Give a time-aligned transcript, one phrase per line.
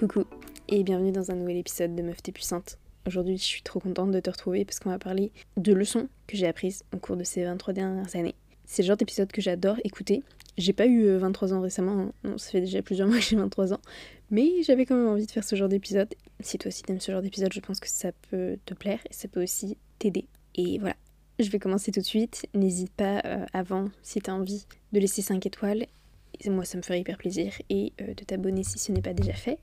[0.00, 0.24] Coucou
[0.68, 2.78] et bienvenue dans un nouvel épisode de Meuf t'es puissante.
[3.06, 6.38] Aujourd'hui je suis trop contente de te retrouver parce qu'on va parler de leçons que
[6.38, 8.34] j'ai apprises au cours de ces 23 dernières années.
[8.64, 10.22] C'est le genre d'épisode que j'adore écouter.
[10.56, 12.34] J'ai pas eu 23 euh, ans récemment, hein.
[12.38, 13.80] ça fait déjà plusieurs mois que j'ai 23 ans,
[14.30, 16.08] mais j'avais quand même envie de faire ce genre d'épisode.
[16.40, 19.12] Si toi aussi t'aimes ce genre d'épisode, je pense que ça peut te plaire et
[19.12, 20.24] ça peut aussi t'aider.
[20.54, 20.96] Et voilà,
[21.38, 22.46] je vais commencer tout de suite.
[22.54, 24.64] N'hésite pas euh, avant, si t'as envie,
[24.94, 25.84] de laisser 5 étoiles
[26.48, 29.34] moi ça me ferait hyper plaisir et euh, de t'abonner si ce n'est pas déjà
[29.34, 29.58] fait.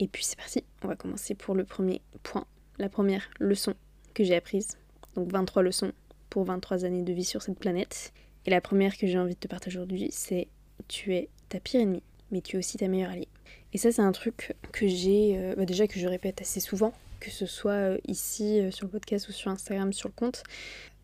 [0.00, 2.46] Et puis c'est parti, on va commencer pour le premier point,
[2.78, 3.74] la première leçon
[4.14, 4.78] que j'ai apprise.
[5.14, 5.92] Donc 23 leçons
[6.30, 8.12] pour 23 années de vie sur cette planète.
[8.46, 10.48] Et la première que j'ai envie de te partager aujourd'hui, c'est
[10.88, 13.28] tu es ta pire ennemie, mais tu es aussi ta meilleure alliée.
[13.72, 16.92] Et ça c'est un truc que j'ai, euh, bah, déjà que je répète assez souvent,
[17.20, 20.42] que ce soit euh, ici sur le podcast ou sur Instagram sur le compte,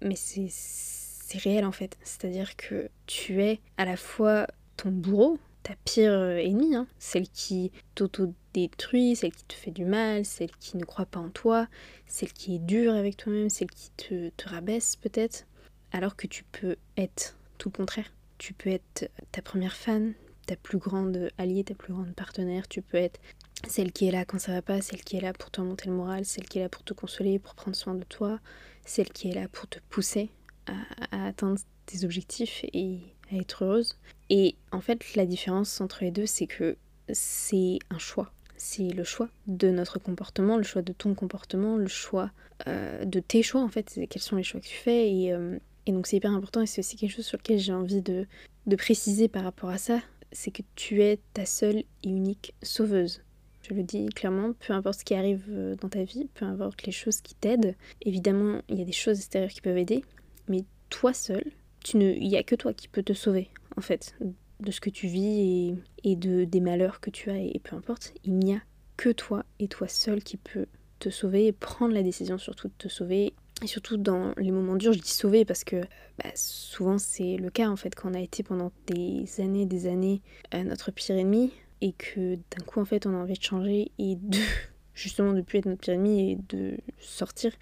[0.00, 1.96] mais c'est réel en fait.
[2.04, 6.86] C'est-à-dire que tu es à la fois ton bourreau, ta pire euh, ennemie, hein.
[6.98, 11.30] celle qui t'auto-détruit, celle qui te fait du mal, celle qui ne croit pas en
[11.30, 11.66] toi,
[12.06, 15.46] celle qui est dure avec toi-même, celle qui te, rabaisse peut-être,
[15.90, 18.12] alors que tu peux être tout le contraire.
[18.38, 20.12] Tu peux être ta première fan,
[20.46, 23.18] ta plus grande alliée, ta plus grande partenaire, tu peux être
[23.66, 25.88] celle qui est là quand ça va pas, celle qui est là pour te monter
[25.88, 28.38] le moral, celle qui est là pour te consoler, pour prendre soin de toi,
[28.84, 30.28] celle qui est là pour te pousser
[30.66, 33.00] à atteindre tes objectifs et
[33.32, 33.96] à être heureuse.
[34.30, 36.76] Et en fait, la différence entre les deux, c'est que
[37.12, 38.32] c'est un choix.
[38.56, 42.30] C'est le choix de notre comportement, le choix de ton comportement, le choix
[42.66, 45.12] euh, de tes choix en fait, quels sont les choix que tu fais.
[45.12, 47.72] Et, euh, et donc c'est hyper important et c'est aussi quelque chose sur lequel j'ai
[47.72, 48.26] envie de,
[48.66, 50.00] de préciser par rapport à ça,
[50.32, 53.22] c'est que tu es ta seule et unique sauveuse.
[53.68, 56.84] Je le dis clairement, peu importe ce qui arrive euh, dans ta vie, peu importe
[56.84, 60.04] les choses qui t'aident, évidemment il y a des choses extérieures qui peuvent aider,
[60.48, 61.44] mais toi seul,
[61.92, 64.16] il n'y a que toi qui peux te sauver, en fait,
[64.60, 68.14] de ce que tu vis et, de, des malheurs que tu as, et peu importe,
[68.24, 68.62] il n'y a
[68.96, 70.66] que toi et toi seul qui peut
[70.98, 73.34] te sauver et prendre la décision surtout de te sauver.
[73.62, 75.82] Et surtout dans les moments durs, je dis sauver parce que
[76.18, 79.86] bah, souvent c'est le cas en fait quand on a été pendant des années, des
[79.86, 80.22] années
[80.52, 84.16] notre pire ennemi et que d'un coup en fait on a envie de changer et
[84.16, 84.38] de
[84.94, 87.52] justement de plus être notre pire ennemi et de sortir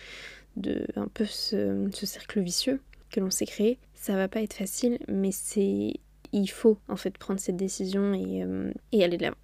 [0.57, 2.81] de un peu ce cercle vicieux
[3.13, 3.79] que l'on s'est créé.
[4.03, 5.93] Ça va pas être facile, mais c'est
[6.33, 9.37] il faut en fait prendre cette décision et, euh, et aller de l'avant.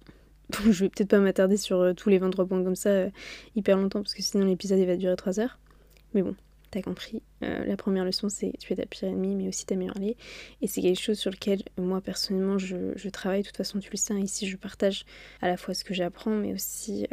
[0.69, 3.09] je vais peut-être pas m'attarder sur euh, tous les 23 points comme ça euh,
[3.55, 5.59] hyper longtemps parce que sinon l'épisode va durer 3 heures.
[6.13, 6.35] Mais bon,
[6.71, 7.21] t'as compris.
[7.41, 10.17] la première leçon c'est tu es ta pire ennemie mais aussi ta meilleure alliée.
[10.61, 13.41] Et c'est quelque chose sur lequel moi personnellement je, je, travaille.
[13.41, 15.05] De toute façon tu le sais, hein, ici je partage
[15.41, 17.07] à la fois ce que j'apprends mais aussi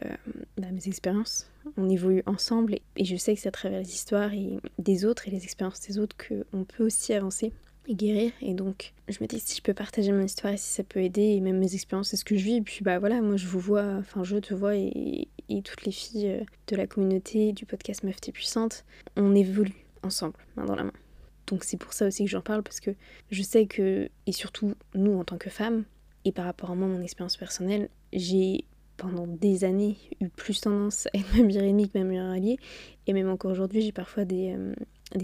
[0.56, 4.32] bah, mes expériences on évolue ensemble et, je sais que c'est à travers les histoires
[4.32, 7.52] et des autres et les expériences des autres qu'on peut aussi avancer
[7.88, 8.32] et guérir.
[8.40, 11.00] Et donc, je me dis si je peux partager mon histoire et si ça peut
[11.00, 12.56] aider, et même mes expériences, c'est ce que je vis.
[12.56, 15.92] Et puis, bah voilà, moi je vous vois, enfin, je te vois et, toutes les
[15.92, 18.84] filles euh, de la communauté du podcast Meuf T'es Puissante,
[19.16, 20.92] on évolue ensemble, main dans la main.
[21.46, 22.90] Donc, c'est pour ça aussi que j'en parle parce que
[23.30, 25.84] je sais que, et surtout nous en tant que femmes,
[26.24, 28.64] et par rapport à moi, mon expérience personnelle, j'ai
[28.96, 32.58] pendant des années eu plus tendance à être ma meilleure ennemie que ma meilleure alliée.
[33.06, 34.74] Et même encore aujourd'hui, j'ai parfois des, euh,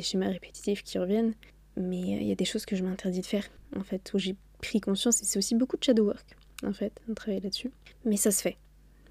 [0.01, 1.35] schémas répétitifs qui reviennent.
[1.77, 3.45] Mais euh, il y a des choses que je m'interdis de faire,
[3.77, 5.21] en fait, où j'ai pris conscience.
[5.23, 7.73] Et c'est aussi beaucoup de shadow work, en fait, de travailler là-dessus.
[8.05, 8.57] Mais ça se fait.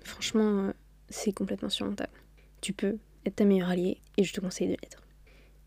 [0.03, 0.71] Franchement,
[1.11, 2.13] c'est complètement surmontable.
[2.61, 5.01] Tu peux être ta meilleure alliée et je te conseille de l'être.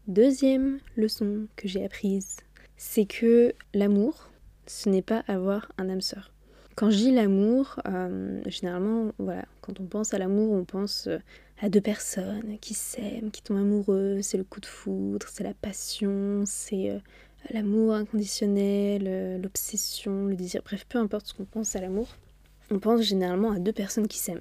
[0.06, 2.36] Deuxième leçon que j'ai apprise,
[2.76, 4.30] c'est que l'amour,
[4.66, 6.32] ce n'est pas avoir un âme sœur.
[6.76, 11.18] Quand je dis l'amour, euh, généralement, voilà, quand on pense à l'amour, on pense euh,
[11.60, 15.54] à deux personnes qui s'aiment, qui tombent amoureuses, c'est le coup de foudre, c'est la
[15.54, 16.98] passion, c'est euh,
[17.50, 22.08] l'amour inconditionnel, l'obsession, le désir, bref, peu importe ce qu'on pense à l'amour,
[22.70, 24.40] on pense généralement à deux personnes qui s'aiment.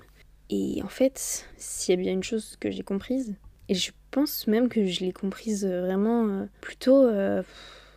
[0.50, 3.36] Et en fait, s'il y a bien une chose que j'ai comprise,
[3.70, 7.10] et je pense même que je l'ai comprise vraiment plutôt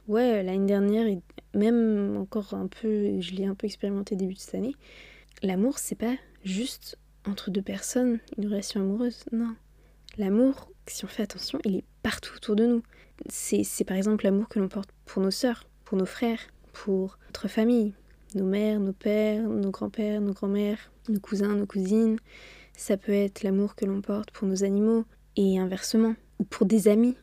[0.08, 1.20] ouais, l'année dernière, et
[1.54, 4.74] même encore un peu, je l'ai un peu expérimenté début de cette année,
[5.42, 6.14] l'amour, c'est pas
[6.44, 9.54] juste entre deux personnes, une relation amoureuse, non.
[10.16, 12.82] L'amour, si on fait attention, il est partout autour de nous.
[13.28, 16.40] C'est par exemple l'amour que l'on porte pour nos sœurs, pour nos frères,
[16.72, 17.92] pour notre famille,
[18.36, 22.18] nos mères, nos pères, nos grands-pères, nos grands-mères, nos cousins, nos cousines.
[22.76, 25.04] Ça peut être l'amour que l'on porte pour nos animaux
[25.36, 27.16] et inversement, ou pour des amis.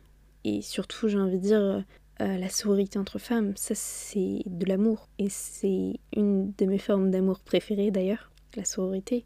[0.43, 1.85] Et surtout, j'ai envie de dire,
[2.21, 5.09] euh, la sororité entre femmes, ça c'est de l'amour.
[5.19, 9.25] Et c'est une de mes formes d'amour préférées d'ailleurs, la sororité.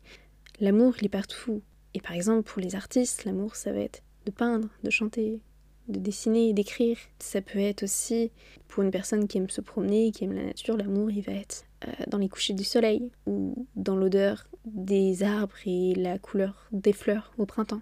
[0.60, 1.62] L'amour, il est partout.
[1.94, 5.40] Et par exemple, pour les artistes, l'amour, ça va être de peindre, de chanter,
[5.88, 6.98] de dessiner et d'écrire.
[7.20, 8.32] Ça peut être aussi
[8.68, 11.66] pour une personne qui aime se promener, qui aime la nature, l'amour, il va être
[11.88, 16.94] euh, dans les couchers du soleil ou dans l'odeur des arbres et la couleur des
[16.94, 17.82] fleurs au printemps.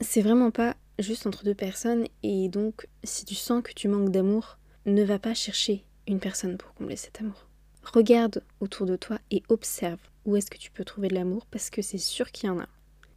[0.00, 4.10] C'est vraiment pas juste entre deux personnes et donc si tu sens que tu manques
[4.10, 7.46] d'amour, ne va pas chercher une personne pour combler cet amour.
[7.82, 11.70] Regarde autour de toi et observe où est-ce que tu peux trouver de l'amour parce
[11.70, 12.68] que c'est sûr qu'il y en a.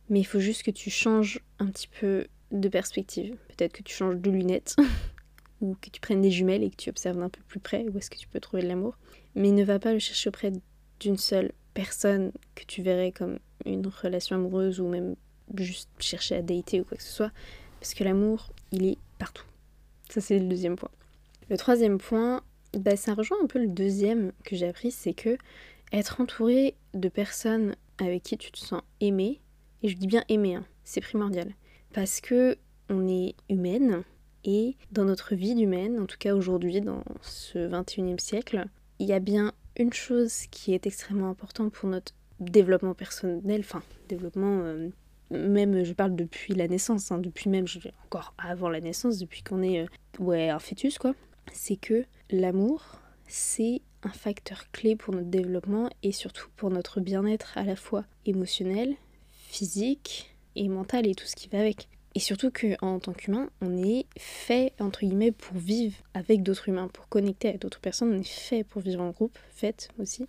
[0.09, 3.35] Mais il faut juste que tu changes un petit peu de perspective.
[3.49, 4.75] Peut-être que tu changes de lunettes
[5.61, 7.97] ou que tu prennes des jumelles et que tu observes d'un peu plus près où
[7.97, 8.97] est-ce que tu peux trouver de l'amour.
[9.35, 10.51] Mais ne va pas le chercher auprès
[10.99, 15.15] d'une seule personne que tu verrais comme une relation amoureuse ou même
[15.55, 17.31] juste chercher à dater ou quoi que ce soit.
[17.79, 19.45] Parce que l'amour, il est partout.
[20.09, 20.89] Ça, c'est le deuxième point.
[21.49, 22.41] Le troisième point,
[22.73, 25.37] bah, ça rejoint un peu le deuxième que j'ai appris, c'est que
[25.91, 29.39] être entouré de personnes avec qui tu te sens aimé,
[29.83, 31.53] et je dis bien aimé, hein, c'est primordial,
[31.93, 32.57] parce que
[32.89, 34.03] on est humaine
[34.43, 38.65] et dans notre vie d'humaine, en tout cas aujourd'hui, dans ce 21e siècle,
[38.99, 43.83] il y a bien une chose qui est extrêmement importante pour notre développement personnel, enfin
[44.09, 44.89] développement euh,
[45.31, 47.65] même je parle depuis la naissance, hein, depuis même
[48.05, 49.87] encore avant la naissance, depuis qu'on est euh,
[50.19, 51.13] ouais un fœtus quoi,
[51.51, 57.57] c'est que l'amour c'est un facteur clé pour notre développement et surtout pour notre bien-être
[57.57, 58.95] à la fois émotionnel,
[59.31, 61.87] physique et mental et tout ce qui va avec.
[62.15, 66.87] Et surtout qu'en tant qu'humain, on est fait, entre guillemets, pour vivre avec d'autres humains,
[66.87, 68.13] pour connecter avec d'autres personnes.
[68.13, 70.25] On est fait pour vivre en groupe, fait aussi.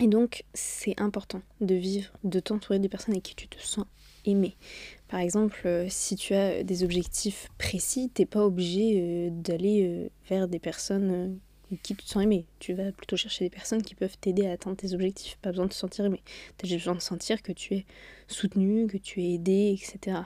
[0.00, 3.84] Et donc, c'est important de vivre, de t'entourer des personnes avec qui tu te sens
[4.24, 4.56] aimé.
[5.08, 10.08] Par exemple, euh, si tu as des objectifs précis, t'es pas obligé euh, d'aller euh,
[10.28, 11.38] vers des personnes
[11.82, 12.46] qui te sens aimé.
[12.58, 15.36] Tu vas plutôt chercher des personnes qui peuvent t'aider à atteindre tes objectifs.
[15.42, 16.22] Pas besoin de te sentir aimé.
[16.56, 17.86] Tu as juste besoin de sentir que tu es
[18.26, 20.18] soutenu, que tu es aidé, etc.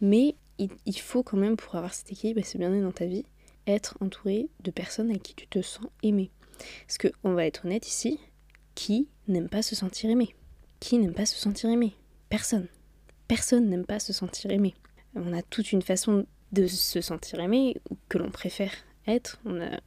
[0.00, 3.24] Mais il, faut quand même, pour avoir cet équilibre et ce bien-être dans ta vie,
[3.66, 6.30] être entouré de personnes avec qui tu te sens aimé.
[6.86, 8.18] Parce que, on va être honnête ici,
[8.74, 10.34] qui n'aime pas se sentir aimé?
[10.80, 11.94] Qui n'aime pas se sentir aimé?
[12.28, 12.68] Personne.
[13.28, 14.74] Personne n'aime pas se sentir aimé.
[15.14, 17.76] On a toute une façon de se sentir aimé
[18.08, 18.72] que l'on préfère
[19.08, 19.40] être.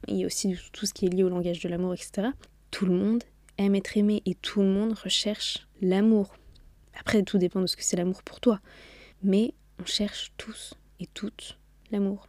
[0.08, 2.28] Il y a aussi tout ce qui est lié au langage de l'amour, etc.
[2.70, 3.22] Tout le monde
[3.58, 6.34] aime être aimé et tout le monde recherche l'amour.
[6.98, 8.60] Après, tout dépend de ce que c'est l'amour pour toi.
[9.22, 11.58] Mais on cherche tous et toutes
[11.90, 12.28] l'amour.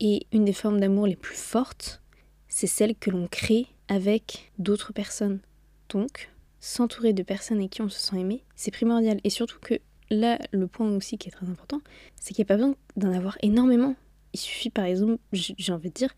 [0.00, 2.02] Et une des formes d'amour les plus fortes,
[2.48, 5.40] c'est celle que l'on crée avec d'autres personnes.
[5.88, 6.30] Donc,
[6.60, 9.20] s'entourer de personnes avec qui on se sent aimé, c'est primordial.
[9.24, 9.74] Et surtout que
[10.10, 11.80] là, le point aussi qui est très important,
[12.16, 13.94] c'est qu'il n'y a pas besoin d'en avoir énormément.
[14.32, 16.14] Il suffit par exemple, j'ai envie de dire,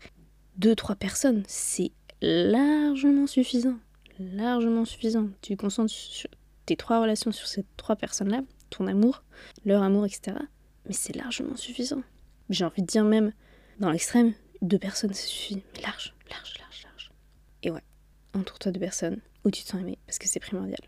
[0.57, 1.43] deux, trois personnes.
[1.47, 3.77] C'est largement suffisant.
[4.19, 5.29] Largement suffisant.
[5.41, 5.93] Tu concentres
[6.65, 9.23] tes trois relations sur ces trois personnes-là, ton amour,
[9.65, 10.37] leur amour, etc.
[10.85, 12.01] Mais c'est largement suffisant.
[12.49, 13.31] J'ai envie de dire même,
[13.79, 15.61] dans l'extrême, deux personnes, ça suffit.
[15.75, 17.11] Mais large, large, large, large.
[17.63, 17.83] Et ouais,
[18.33, 20.79] entoure-toi de personnes où tu te sens aimé, parce que c'est primordial.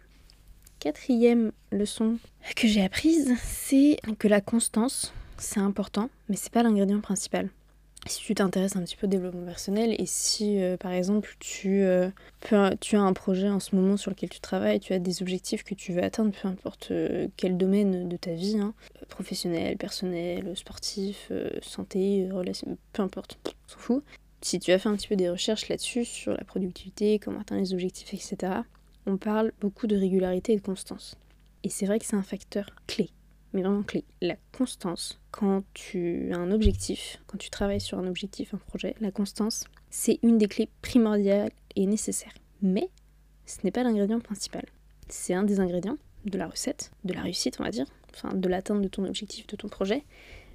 [0.80, 2.18] Quatrième leçon
[2.56, 7.50] que j'ai apprise, c'est que la constance, c'est important, mais c'est pas l'ingrédient principal
[8.08, 11.82] si tu t'intéresses un petit peu au développement personnel et si euh, par exemple tu,
[11.84, 12.10] euh,
[12.40, 15.64] tu as un projet en ce moment sur lequel tu travailles, tu as des objectifs
[15.64, 18.74] que tu veux atteindre, peu importe euh, quel domaine de ta vie, hein,
[19.10, 24.04] professionnel, personnel, sportif, santé, relation, peu importe, on s'en fout.
[24.42, 27.62] Si tu as fait un petit peu des recherches là-dessus, sur la productivité, comment atteindre
[27.62, 28.54] les objectifs, etc.,
[29.06, 31.18] on parle beaucoup de régularité et de constance.
[31.64, 33.10] Et c'est vrai que c'est un facteur clé
[33.54, 34.04] mais vraiment clé.
[34.22, 38.96] La constance, quand tu as un objectif, quand tu travailles sur un objectif, un projet,
[39.00, 42.34] la constance, c'est une des clés primordiales et nécessaires.
[42.62, 42.90] Mais
[43.46, 44.66] ce n'est pas l'ingrédient principal.
[45.08, 48.48] C'est un des ingrédients de la recette, de la réussite, on va dire, enfin de
[48.48, 50.04] l'atteinte de ton objectif, de ton projet,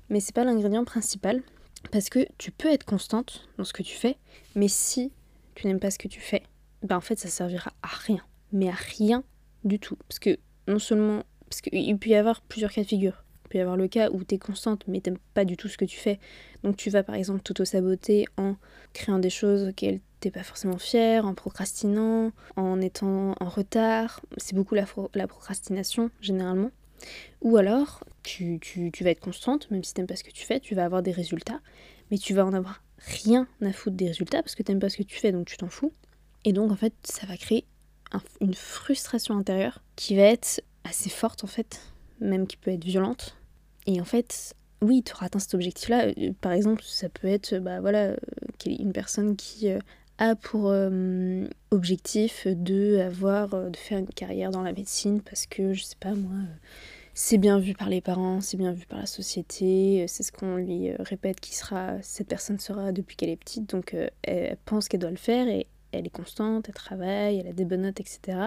[0.08, 1.42] mais c'est pas l'ingrédient principal
[1.90, 4.16] parce que tu peux être constante dans ce que tu fais,
[4.54, 5.12] mais si
[5.54, 6.42] tu n'aimes pas ce que tu fais,
[6.82, 8.22] ben en fait ça servira à rien,
[8.52, 9.24] mais à rien
[9.64, 11.24] du tout, parce que non seulement
[11.54, 13.24] parce qu'il peut y avoir plusieurs cas de figure.
[13.44, 15.68] Il peut y avoir le cas où tu es constante mais t'aimes pas du tout
[15.68, 16.18] ce que tu fais.
[16.64, 18.56] Donc tu vas par exemple t'auto-saboter en
[18.92, 24.20] créant des choses auxquelles t'es pas forcément fier, en procrastinant, en étant en retard.
[24.36, 24.86] C'est beaucoup la,
[25.28, 26.72] procrastination généralement.
[27.42, 30.58] Ou alors tu, tu vas être constante, même si t'aimes pas ce que tu fais,
[30.58, 31.60] tu vas avoir des résultats,
[32.10, 34.96] mais tu vas en avoir rien à foutre des résultats parce que t'aimes pas ce
[34.96, 35.92] que tu fais donc tu t'en fous.
[36.44, 37.64] Et donc en fait ça va créer
[38.40, 41.80] une frustration intérieure qui va être assez forte en fait,
[42.20, 43.36] même qui peut être violente.
[43.86, 46.08] Et en fait, oui, tu auras atteint cet objectif-là.
[46.18, 48.16] Euh, par exemple, ça peut être bah, voilà, euh,
[48.66, 49.78] une personne qui euh,
[50.18, 50.72] a pour
[51.72, 56.14] objectif de, avoir, de faire une carrière dans la médecine parce que, je sais pas
[56.14, 56.38] moi,
[57.14, 60.54] c'est bien vu par les parents, c'est bien vu par la société, c'est ce qu'on
[60.54, 65.00] lui répète qui sera, cette personne sera depuis qu'elle est petite, donc elle pense qu'elle
[65.00, 68.38] doit le faire et elle est constante, elle travaille, elle a des bonnes notes, etc.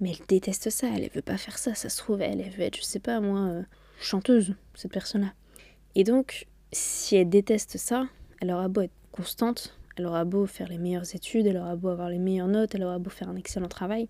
[0.00, 2.50] Mais elle déteste ça, elle, ne veut pas faire ça, ça se trouve, elle, elle
[2.50, 3.62] veut être, je sais pas moi,
[4.00, 5.32] chanteuse, cette personne-là.
[5.94, 8.06] Et donc, si elle déteste ça,
[8.40, 11.88] elle aura beau être constante, elle aura beau faire les meilleures études, elle aura beau
[11.88, 14.08] avoir les meilleures notes, elle aura beau faire un excellent travail.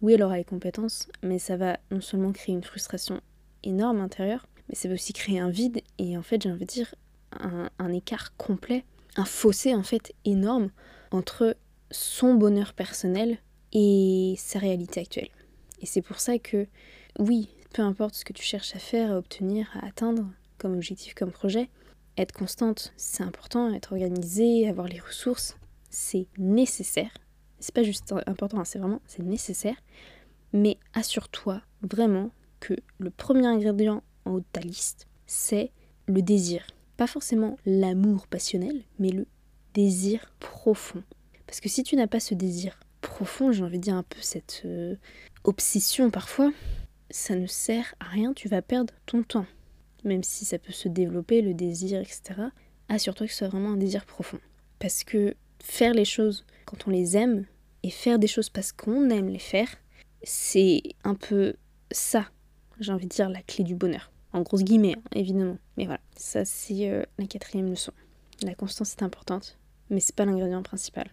[0.00, 3.20] Oui, elle aura les compétences, mais ça va non seulement créer une frustration
[3.64, 6.70] énorme intérieure, mais ça va aussi créer un vide et en fait, j'ai envie de
[6.70, 6.94] dire
[7.32, 8.84] un, un écart complet,
[9.16, 10.70] un fossé en fait énorme
[11.10, 11.56] entre
[11.90, 13.38] son bonheur personnel
[13.74, 15.28] et sa réalité actuelle.
[15.80, 16.66] Et c'est pour ça que,
[17.18, 21.14] oui, peu importe ce que tu cherches à faire, à obtenir, à atteindre comme objectif,
[21.14, 21.68] comme projet,
[22.16, 25.56] être constante, c'est important, être organisée, avoir les ressources,
[25.90, 27.10] c'est nécessaire.
[27.58, 29.76] C'est pas juste important, hein, c'est vraiment, c'est nécessaire.
[30.52, 35.72] Mais assure-toi vraiment que le premier ingrédient en haut de ta liste, c'est
[36.06, 36.66] le désir.
[36.96, 39.26] Pas forcément l'amour passionnel, mais le
[39.72, 41.02] désir profond.
[41.46, 44.20] Parce que si tu n'as pas ce désir profond, j'ai envie de dire un peu
[44.20, 44.96] cette euh,
[45.44, 46.52] obsession parfois,
[47.10, 49.46] ça ne sert à rien, tu vas perdre ton temps
[50.04, 52.22] même si ça peut se développer, le désir, etc.,
[52.88, 54.38] assure-toi que ce soit vraiment un désir profond.
[54.78, 57.46] Parce que faire les choses quand on les aime,
[57.82, 59.68] et faire des choses parce qu'on aime les faire,
[60.22, 61.54] c'est un peu
[61.90, 62.30] ça,
[62.80, 64.10] j'ai envie de dire, la clé du bonheur.
[64.32, 65.58] En grosses guillemets, hein, évidemment.
[65.76, 67.92] Mais voilà, ça c'est euh, la quatrième leçon.
[68.42, 69.58] La constance est importante,
[69.90, 71.08] mais c'est pas l'ingrédient principal.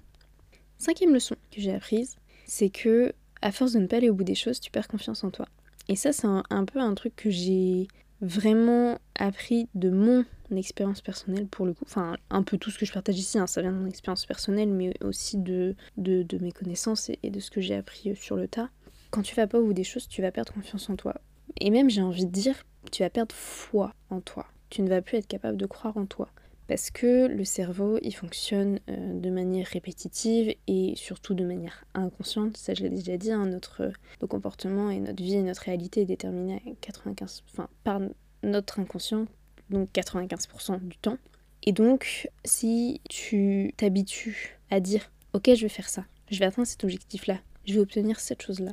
[0.81, 2.15] Cinquième leçon que j'ai apprise,
[2.47, 5.23] c'est que à force de ne pas aller au bout des choses, tu perds confiance
[5.23, 5.45] en toi.
[5.87, 7.87] Et ça, c'est un, peu un truc que j'ai
[8.19, 11.85] vraiment appris de mon expérience personnelle pour le coup.
[11.85, 14.25] Enfin, un peu tout ce que je partage ici, hein, ça vient de mon expérience
[14.25, 18.47] personnelle, mais aussi de, de, mes connaissances et, de ce que j'ai appris sur le
[18.47, 18.71] tas.
[19.11, 21.13] Quand tu vas pas au bout des choses, tu vas perdre confiance en toi.
[21.59, 22.55] Et même, j'ai envie de dire,
[22.91, 24.47] tu vas perdre foi en toi.
[24.71, 26.31] Tu ne vas plus être capable de croire en toi
[26.67, 32.57] parce que le cerveau, il fonctionne euh, de manière répétitive et surtout de manière inconsciente.
[32.57, 33.91] Ça, je l'ai déjà dit, hein, notre,
[34.21, 37.99] nos comportements et notre vie et notre réalité est déterminée à 95, enfin, par
[38.43, 39.25] notre inconscient,
[39.69, 41.17] donc 95% du temps.
[41.63, 46.67] Et donc, si tu t'habitues à dire, ok, je vais faire ça, je vais atteindre
[46.67, 48.71] cet objectif-là, je vais obtenir cette chose-là,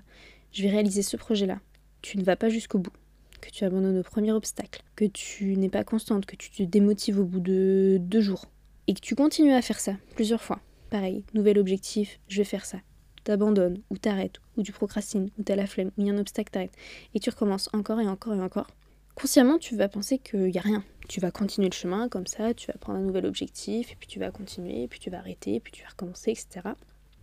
[0.52, 1.60] je vais réaliser ce projet-là,
[2.00, 2.92] tu ne vas pas jusqu'au bout
[3.40, 7.18] que tu abandonnes au premier obstacle, que tu n'es pas constante, que tu te démotives
[7.18, 8.46] au bout de deux jours,
[8.86, 10.60] et que tu continues à faire ça plusieurs fois.
[10.90, 12.78] Pareil, nouvel objectif, je vais faire ça.
[13.24, 16.18] T'abandonnes, ou t'arrêtes, ou tu procrastines, ou t'as la flemme, ou il y a un
[16.18, 16.76] obstacle, t'arrêtes,
[17.14, 18.68] et tu recommences encore et encore et encore.
[19.14, 20.84] Consciemment, tu vas penser qu'il n'y a rien.
[21.08, 24.06] Tu vas continuer le chemin comme ça, tu vas prendre un nouvel objectif, et puis
[24.06, 26.68] tu vas continuer, et puis tu vas arrêter, et puis tu vas recommencer, etc.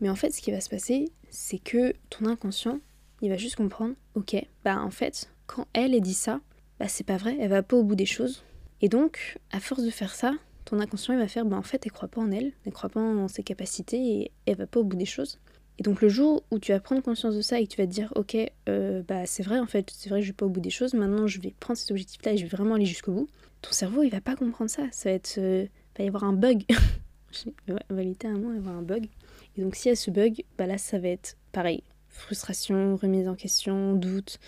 [0.01, 2.79] Mais en fait, ce qui va se passer, c'est que ton inconscient,
[3.21, 6.41] il va juste comprendre, ok, bah en fait, quand elle est dit ça,
[6.79, 8.43] bah c'est pas vrai, elle va pas au bout des choses.
[8.81, 10.33] Et donc, à force de faire ça,
[10.65, 12.99] ton inconscient va faire, bah en fait, elle croit pas en elle, elle croit pas
[12.99, 15.39] en ses capacités et elle va pas au bout des choses.
[15.77, 17.87] Et donc le jour où tu vas prendre conscience de ça et que tu vas
[17.87, 18.37] te dire, ok,
[18.69, 20.69] euh, bah c'est vrai en fait, c'est vrai que je vais pas au bout des
[20.69, 23.27] choses, maintenant je vais prendre cet objectif-là et je vais vraiment aller jusqu'au bout.
[23.61, 25.65] Ton cerveau il va pas comprendre ça, ça va être, euh,
[25.97, 26.63] va y avoir un bug.
[27.67, 29.09] ouais, va littéralement y avoir un bug.
[29.57, 33.27] Et donc s'il y a ce bug, bah là ça va être pareil, frustration, remise
[33.27, 34.39] en question, doute,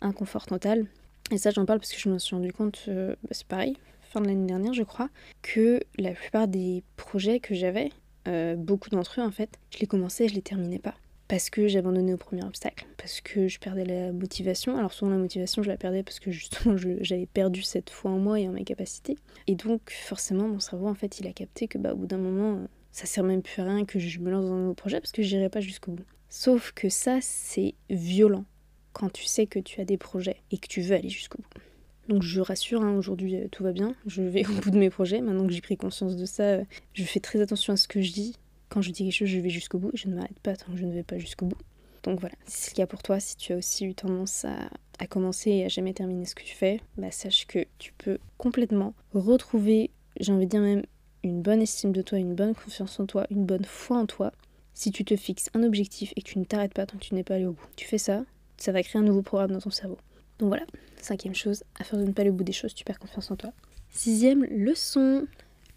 [0.00, 0.86] inconfort total.
[1.30, 3.76] Et ça, j'en parle parce que je me suis rendu compte, euh, bah, c'est pareil,
[4.02, 5.08] fin de l'année dernière, je crois,
[5.42, 7.90] que la plupart des projets que j'avais,
[8.28, 10.94] euh, beaucoup d'entre eux en fait, je les commençais et je les terminais pas.
[11.28, 14.76] Parce que j'abandonnais au premier obstacle, parce que je perdais la motivation.
[14.76, 18.18] Alors souvent la motivation je la perdais parce que justement j'avais perdu cette foi en
[18.18, 19.16] moi et en mes capacités.
[19.46, 22.18] Et donc forcément mon cerveau en fait il a capté que bah, au bout d'un
[22.18, 25.00] moment ça sert même plus à rien que je me lance dans un nouveau projet
[25.00, 26.06] parce que j'irai pas jusqu'au bout.
[26.28, 28.44] Sauf que ça c'est violent
[28.92, 31.60] quand tu sais que tu as des projets et que tu veux aller jusqu'au bout.
[32.08, 34.90] Donc je rassure, hein, aujourd'hui euh, tout va bien, je vais au bout de mes
[34.90, 37.88] projets, maintenant que j'ai pris conscience de ça, euh, je fais très attention à ce
[37.88, 38.36] que je dis.
[38.68, 40.78] Quand je dis quelque chose, je vais jusqu'au bout, je ne m'arrête pas tant que
[40.78, 41.58] je ne vais pas jusqu'au bout.
[42.02, 45.06] Donc voilà, si c'est le cas pour toi, si tu as aussi eu tendance à,
[45.06, 48.94] commencer et à jamais terminer ce que tu fais, bah sache que tu peux complètement
[49.14, 50.82] retrouver, j'ai envie de dire même,
[51.22, 54.32] une bonne estime de toi, une bonne confiance en toi, une bonne foi en toi,
[54.74, 57.14] si tu te fixes un objectif et que tu ne t'arrêtes pas tant que tu
[57.14, 57.66] n'es pas allé au bout.
[57.76, 58.24] Tu fais ça,
[58.60, 59.98] ça va créer un nouveau programme dans ton cerveau.
[60.38, 60.64] Donc voilà,
[61.00, 63.50] cinquième chose, faire de ne pas au bout des choses, tu perds confiance en toi.
[63.90, 65.26] Sixième leçon,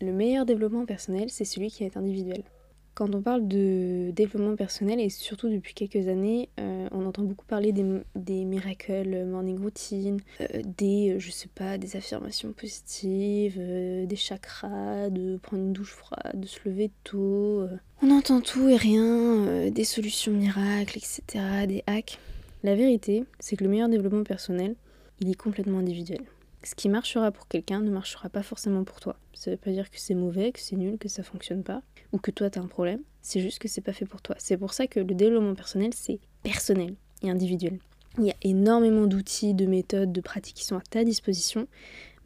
[0.02, 2.44] le meilleur développement personnel, c'est celui qui est individuel.
[2.94, 7.46] Quand on parle de développement personnel, et surtout depuis quelques années, euh, on entend beaucoup
[7.46, 7.84] parler des,
[8.16, 15.10] des miracles morning routine, euh, des, euh, je sais pas, des affirmations positives, des chakras,
[15.10, 17.66] de prendre une douche froide, de se lever tôt.
[18.04, 22.20] On entend tout et rien, des solutions miracles, etc., des hacks.
[22.63, 24.75] La vérité, c'est que le meilleur développement personnel,
[25.20, 26.22] il est complètement individuel.
[26.63, 29.17] Ce qui marchera pour quelqu'un ne marchera pas forcément pour toi.
[29.34, 31.82] Ça veut pas dire que c'est mauvais, que c'est nul, que ça fonctionne pas,
[32.13, 33.01] ou que toi t'as un problème.
[33.22, 34.38] C'est juste que c'est pas fait pour toi.
[34.39, 37.79] C'est pour ça que le développement personnel, c'est personnel et individuel.
[38.17, 41.67] Il y a énormément d'outils, de méthodes, de pratiques qui sont à ta disposition,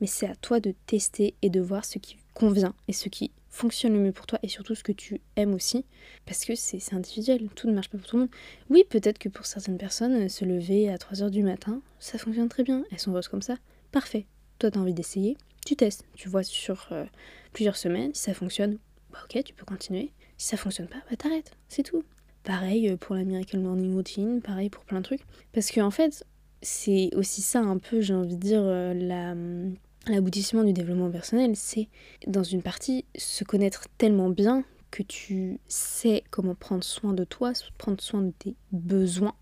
[0.01, 3.31] mais c'est à toi de tester et de voir ce qui convient et ce qui
[3.57, 5.83] fonctionne le mieux pour toi et surtout ce que tu aimes aussi
[6.25, 8.31] parce que c'est individuel, tout ne marche pas pour tout le monde.
[8.69, 12.63] Oui, peut-être que pour certaines personnes, se lever à 3h du matin, ça fonctionne très
[12.63, 13.55] bien, elles sont heureuses comme ça,
[13.91, 14.27] parfait.
[14.59, 17.05] Toi, tu as envie d'essayer, tu testes, tu vois sur euh,
[17.51, 18.77] plusieurs semaines, si ça fonctionne,
[19.11, 20.11] bah ok, tu peux continuer.
[20.37, 22.03] Si ça fonctionne pas, bah t'arrêtes, c'est tout.
[22.43, 25.23] Pareil euh, pour la Miracle Morning Routine, pareil pour plein de trucs.
[25.51, 26.23] Parce qu'en en fait,
[26.61, 29.75] c'est aussi ça un peu, j'ai envie de dire, euh, la hum,
[30.09, 31.87] l'aboutissement du développement personnel, c'est
[32.25, 37.53] dans une partie se connaître tellement bien que tu sais comment prendre soin de toi,
[37.77, 39.35] prendre soin de tes besoins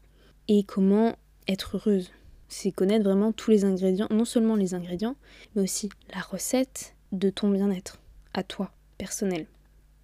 [0.48, 1.16] et comment
[1.48, 2.12] être heureuse.
[2.48, 5.16] C'est connaître vraiment tous les ingrédients, non seulement les ingrédients,
[5.56, 8.00] mais aussi la recette de ton bien-être,
[8.34, 9.48] à toi, personnel.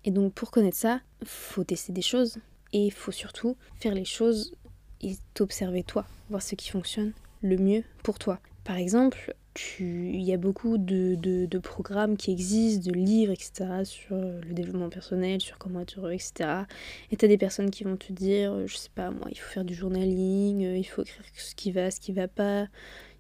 [0.03, 2.37] Et donc pour connaître ça, faut tester des choses
[2.73, 4.55] et il faut surtout faire les choses
[5.01, 8.39] et t'observer toi, voir ce qui fonctionne le mieux pour toi.
[8.63, 9.35] Par exemple,
[9.79, 15.41] il y a beaucoup de, programmes qui existent, de livres, etc., sur le développement personnel,
[15.41, 16.63] sur comment être heureux, etc.
[17.11, 19.51] Et tu as des personnes qui vont te dire, je sais pas moi, il faut
[19.51, 22.67] faire du journaling, il faut écrire ce qui va, ce qui va pas,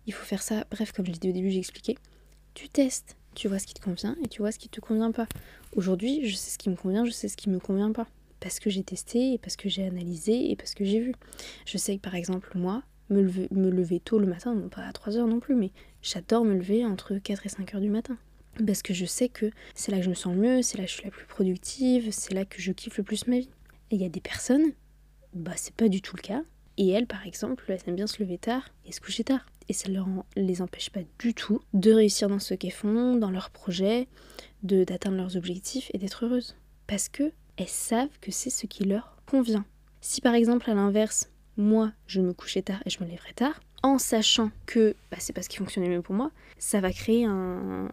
[0.07, 0.65] il faut faire ça.
[0.71, 1.97] Bref, comme je l'ai dit au début, j'ai expliqué.
[2.53, 5.11] Tu testes, tu vois ce qui te convient et tu vois ce qui te convient
[5.11, 5.27] pas.
[5.75, 8.07] Aujourd'hui, je sais ce qui me convient, je sais ce qui me convient pas.
[8.39, 11.13] Parce que j'ai testé, et parce que j'ai analysé, et parce que j'ai vu.
[11.65, 15.27] Je sais que par exemple, moi, me lever, tôt le matin, pas à 3 heures
[15.27, 18.17] non plus, mais j'adore me lever entre 4 et 5 heures du matin.
[18.65, 20.89] Parce que je sais que c'est là que je me sens mieux, c'est là que
[20.89, 23.49] je suis la plus productive, c'est là que je kiffe le plus ma vie.
[23.91, 24.71] Et il y a des personnes,
[25.33, 26.41] bah c'est pas du tout le cas.
[26.77, 29.45] Et elles, par exemple, elles aiment bien se lever tard et se coucher tard.
[29.69, 30.01] Et ça ne
[30.35, 34.07] les empêche pas du tout de réussir dans ce qu'elles font, dans leurs projets,
[34.63, 36.55] d'atteindre leurs objectifs et d'être heureuses.
[36.87, 39.65] Parce que elles savent que c'est ce qui leur convient.
[40.01, 43.59] Si par exemple, à l'inverse, moi, je me couchais tard et je me lèverais tard,
[43.83, 47.25] en sachant que bah, c'est pas ce qui fonctionnait mieux pour moi, ça va créer
[47.25, 47.89] un,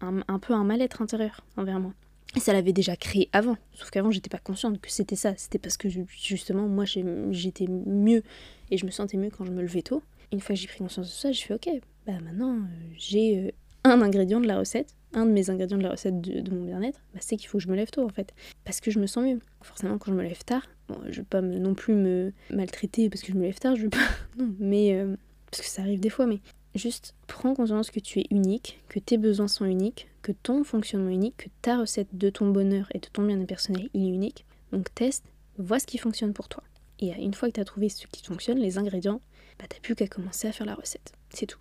[0.00, 1.92] un, peu un mal-être intérieur envers moi.
[2.36, 5.58] Et ça l'avait déjà créé avant, sauf qu'avant j'étais pas consciente que c'était ça, c'était
[5.58, 8.22] parce que justement moi j'étais mieux
[8.70, 10.02] et je me sentais mieux quand je me levais tôt.
[10.30, 11.70] Une fois que j'ai pris conscience de ça, j'ai fait ok,
[12.06, 13.50] bah maintenant euh, j'ai euh,
[13.88, 17.00] un ingrédient de la recette, un de mes ingrédients de la recette de, mon bien-être,
[17.14, 19.06] bah, c'est qu'il faut que je me lève tôt en fait, parce que je me
[19.06, 19.38] sens mieux.
[19.62, 23.22] Forcément quand je me lève tard, Bon, je veux pas non plus me maltraiter parce
[23.22, 23.98] que je me lève tard, je veux pas.
[24.38, 24.94] Non, mais.
[24.94, 25.16] Euh,
[25.50, 26.40] parce que ça arrive des fois, mais
[26.74, 31.10] juste prends conscience que tu es unique, que tes besoins sont uniques, que ton fonctionnement
[31.10, 34.44] est unique, que ta recette de ton bonheur et de ton bien-être personnel est unique.
[34.72, 35.24] Donc teste,
[35.58, 36.62] vois ce qui fonctionne pour toi.
[37.00, 39.20] Et une fois que tu as trouvé ce qui fonctionne, les ingrédients,
[39.58, 41.12] bah t'as plus qu'à commencer à faire la recette.
[41.30, 41.60] C'est tout.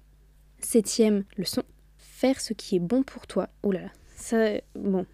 [0.60, 1.64] Septième leçon,
[2.18, 3.48] faire ce qui est bon pour toi.
[3.62, 5.06] Oh là là, ça, bon,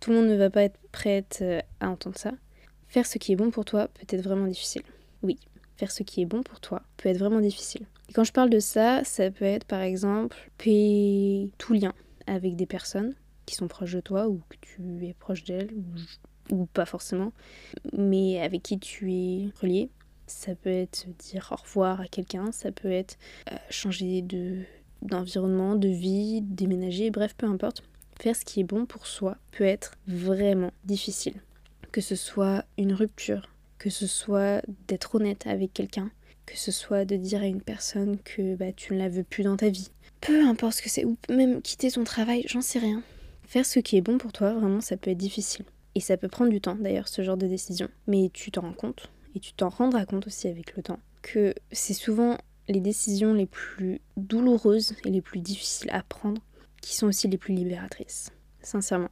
[0.00, 2.32] tout le monde ne va pas être prête euh, à entendre ça.
[2.88, 4.82] Faire ce qui est bon pour toi peut être vraiment difficile.
[5.22, 5.38] Oui,
[5.76, 7.86] faire ce qui est bon pour toi peut être vraiment difficile.
[8.08, 11.94] Et quand je parle de ça, ça peut être par exemple payer tout lien
[12.26, 13.14] avec des personnes
[13.46, 15.70] qui sont proches de toi ou que tu es proche d'elles
[16.50, 17.32] ou, pas forcément,
[17.92, 19.90] mais avec qui tu es relié.
[20.26, 23.16] Ça peut être dire au revoir à quelqu'un, ça peut être
[23.52, 24.64] euh, changer de
[25.02, 27.82] d'environnement, de vie, déménager, bref, peu importe.
[28.20, 31.34] Faire ce qui est bon pour soi peut être vraiment difficile
[31.92, 36.10] que ce soit une rupture, que ce soit d'être honnête avec quelqu'un,
[36.46, 39.44] que ce soit de dire à une personne que bah, tu ne la veux plus
[39.44, 39.90] dans ta vie.
[40.20, 43.02] Peu importe ce que c'est, ou même quitter ton travail, j'en sais rien.
[43.44, 45.64] Faire ce qui est bon pour toi, vraiment, ça peut être difficile.
[45.94, 47.88] Et ça peut prendre du temps, d'ailleurs, ce genre de décision.
[48.06, 51.54] Mais tu t'en rends compte, et tu t'en rendras compte aussi avec le temps, que
[51.72, 52.36] c'est souvent
[52.68, 56.42] les décisions les plus douloureuses et les plus difficiles à prendre
[56.80, 58.30] qui sont aussi les plus libératrices.
[58.62, 59.10] Sincèrement.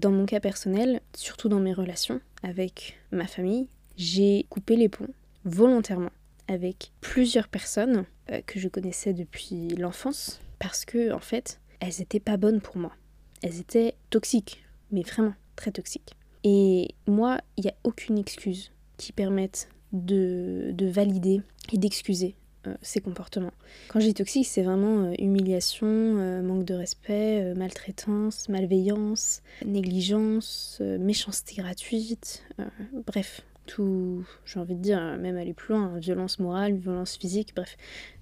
[0.00, 5.08] Dans mon cas personnel, surtout dans mes relations avec ma famille, j'ai coupé les ponts
[5.44, 6.10] volontairement
[6.48, 12.20] avec plusieurs personnes euh, que je connaissais depuis l'enfance parce que en fait, elles étaient
[12.20, 12.92] pas bonnes pour moi.
[13.42, 16.14] Elles étaient toxiques, mais vraiment très toxiques.
[16.44, 21.40] Et moi, il n'y a aucune excuse qui permette de, de valider
[21.72, 22.36] et d'excuser
[22.82, 23.52] ces comportements.
[23.88, 31.56] Quand j'ai toxique, c'est vraiment euh, humiliation, euh, manque de respect, maltraitance, malveillance, négligence, méchanceté
[31.56, 32.44] gratuite,
[33.06, 37.54] bref, tout, j'ai envie de dire, même aller plus loin, hein, violence morale, violence physique,
[37.54, 37.76] bref,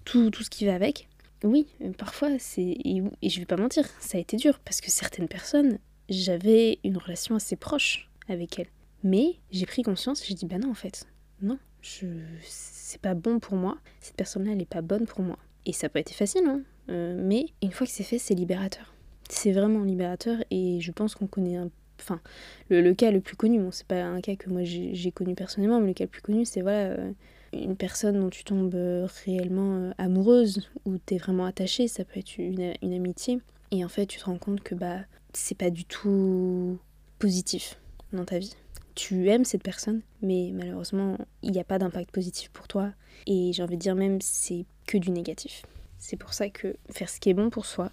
[0.04, 1.08] tout, tout ce qui va avec.
[1.44, 1.66] Oui,
[1.98, 2.62] parfois, c'est.
[2.62, 5.78] Et, et je vais pas mentir, ça a été dur, parce que certaines personnes,
[6.08, 8.68] j'avais une relation assez proche avec elles.
[9.02, 11.06] Mais j'ai pris conscience, j'ai dit, bah non, en fait,
[11.40, 15.38] non, c'est pas bon pour moi, cette personne-là, elle est pas bonne pour moi.
[15.66, 18.94] Et ça peut être facile, hein, euh, mais une fois que c'est fait, c'est libérateur.
[19.28, 22.20] C'est vraiment libérateur et je pense qu'on connaît un enfin
[22.68, 23.60] le, cas le plus connu.
[23.60, 26.20] Bon c'est pas un cas que moi j'ai connu personnellement mais le cas le plus
[26.20, 27.12] connu c'est voilà euh,
[27.52, 32.36] une personne dont tu tombes euh, réellement amoureuse ou t'es vraiment attaché ça peut être
[32.38, 33.38] une, une, amitié.
[33.70, 34.98] Et en fait tu te rends compte que bah
[35.32, 36.78] c'est pas du tout
[37.18, 37.78] positif
[38.12, 38.56] dans ta vie
[38.94, 42.92] tu aimes cette personne mais malheureusement il n'y a pas d'impact positif pour toi
[43.26, 45.62] et j'ai envie de dire même c'est que du négatif
[46.02, 47.92] c'est pour ça que faire ce qui est bon pour soi,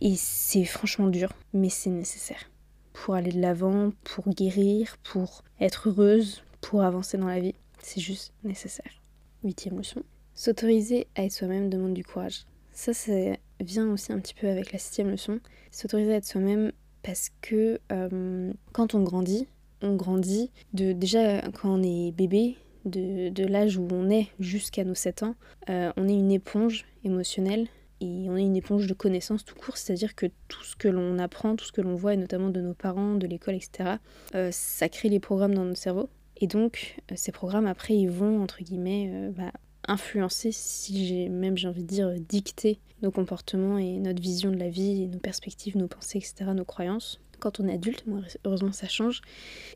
[0.00, 2.50] et c'est franchement dur, mais c'est nécessaire.
[2.94, 8.00] Pour aller de l'avant, pour guérir, pour être heureuse, pour avancer dans la vie, c'est
[8.00, 9.02] juste nécessaire.
[9.44, 10.02] Huitième leçon.
[10.34, 12.46] S'autoriser à être soi-même demande du courage.
[12.72, 13.12] Ça, ça
[13.60, 15.38] vient aussi un petit peu avec la septième leçon.
[15.70, 19.46] S'autoriser à être soi-même parce que euh, quand on grandit,
[19.82, 24.94] on grandit de déjà quand on est bébé, de, l'âge où on est jusqu'à nos
[24.94, 25.34] 7 ans,
[25.68, 27.68] euh, on est une éponge émotionnelle
[28.00, 31.18] et on est une éponge de connaissances tout court, c'est-à-dire que tout ce que l'on
[31.18, 33.96] apprend, tout ce que l'on voit, et notamment de nos parents, de l'école, etc.,
[34.34, 36.08] euh, ça crée les programmes dans notre cerveau.
[36.40, 39.52] Et donc, euh, ces programmes, après, ils vont, entre guillemets, bah,
[39.86, 44.56] influencer, si j'ai même j'ai envie de dire dicter nos comportements et notre vision de
[44.56, 48.20] la vie, et nos perspectives, nos pensées, etc., nos croyances quand on est adulte, moi
[48.44, 49.20] heureusement ça change.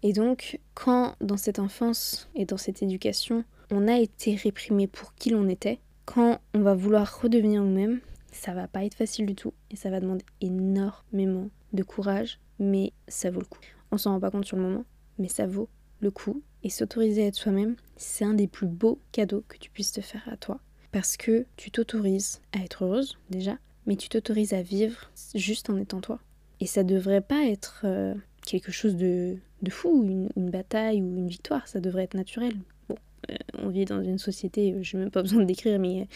[0.02, 5.14] Et donc quand dans cette enfance et dans cette éducation, on a été réprimé pour
[5.14, 8.00] qui l'on était, quand on va vouloir redevenir nous-mêmes,
[8.30, 12.92] ça va pas être facile du tout et ça va demander énormément de courage, mais
[13.08, 13.58] ça vaut le coup.
[13.90, 14.84] On s'en rend pas compte sur le moment,
[15.18, 15.68] mais ça vaut
[16.00, 16.42] le coup.
[16.62, 20.00] Et s'autoriser à être soi-même, c'est un des plus beaux cadeaux que tu puisses te
[20.00, 20.60] faire à toi.
[20.92, 25.76] Parce que tu t'autorises à être heureuse déjà, mais tu t'autorises à vivre juste en
[25.76, 26.20] étant toi.
[26.60, 28.14] Et ça devrait pas être euh,
[28.46, 32.54] quelque chose de, de fou, une, une, bataille ou une victoire, ça devrait être naturel.
[32.88, 32.96] Bon,
[33.30, 36.08] euh, on vit dans une société, euh, je n'ai même pas besoin de décrire, mais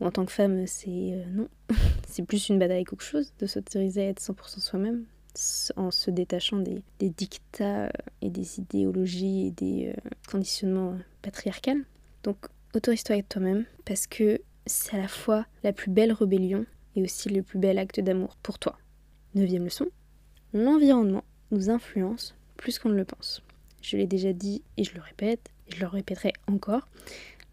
[0.00, 1.48] en tant que femme, c'est non.
[2.08, 5.04] c'est plus une bataille qu'autre chose de s'autoriser à être 100% soi-même
[5.76, 7.90] en se détachant des, des, dictats
[8.20, 9.94] et des idéologies et des
[10.28, 11.78] conditionnements patriarcaux.
[12.24, 12.36] Donc,
[12.74, 16.66] autorise-toi à être toi-même parce que c'est à la fois la plus belle rébellion
[16.96, 18.76] et aussi le plus bel acte d'amour pour toi.
[19.36, 19.86] Neuvième leçon,
[20.52, 23.44] l'environnement nous influence plus qu'on ne le pense.
[23.80, 26.88] Je l'ai déjà dit et je le répète, et je le répéterai encore.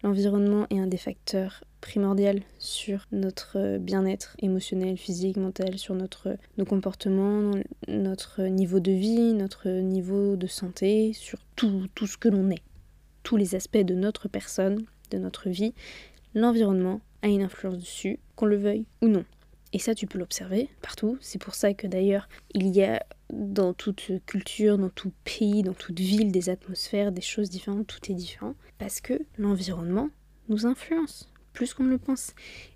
[0.02, 6.64] L'environnement est un des facteurs primordiaux sur notre bien-être émotionnel, physique, mental, sur notre, nos
[6.64, 7.52] comportements,
[7.86, 12.62] notre niveau de vie, notre niveau de santé, sur tout, tout ce que l'on est.
[13.22, 15.74] Tous les aspects de notre personne, de notre vie,
[16.34, 19.24] l'environnement a une influence dessus, qu'on le veuille ou non.
[19.72, 21.18] Et ça, tu peux l'observer partout.
[21.20, 25.74] C'est pour ça que d'ailleurs, il y a dans toute culture, dans tout pays, dans
[25.74, 28.54] toute ville, des atmosphères, des choses différentes, tout est différent.
[28.78, 30.08] Parce que l'environnement
[30.48, 32.34] nous influence plus qu'on ne le pense.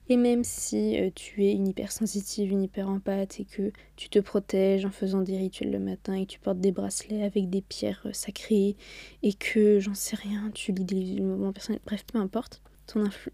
[0.08, 4.84] Et même si euh, tu es une hypersensitive, une hyper-empathe et que tu te protèges
[4.84, 8.02] en faisant des rituels le matin et que tu portes des bracelets avec des pierres
[8.06, 8.76] euh, sacrées
[9.22, 12.60] et que, j'en sais rien, tu lis des moments personnels, bref, peu importe,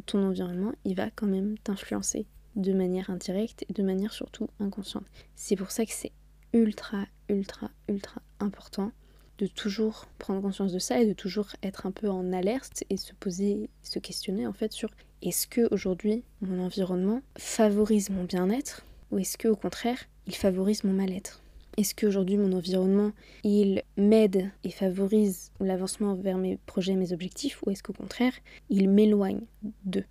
[0.04, 2.26] ton environnement, il va quand même t'influencer
[2.58, 5.06] de manière indirecte et de manière surtout inconsciente.
[5.36, 6.12] C'est pour ça que c'est
[6.52, 8.92] ultra, ultra, ultra important
[9.38, 12.96] de toujours prendre conscience de ça et de toujours être un peu en alerte et
[12.96, 14.90] se poser, se questionner en fait sur
[15.22, 20.82] est-ce que aujourd'hui mon environnement favorise mon bien-être ou est-ce que au contraire il favorise
[20.84, 21.40] mon mal-être?
[21.76, 23.12] Est-ce qu'aujourd'hui mon environnement
[23.44, 28.34] il m'aide et favorise l'avancement vers mes projets, mes objectifs ou est-ce qu'au contraire
[28.70, 29.42] il m'éloigne
[29.84, 30.04] d'eux?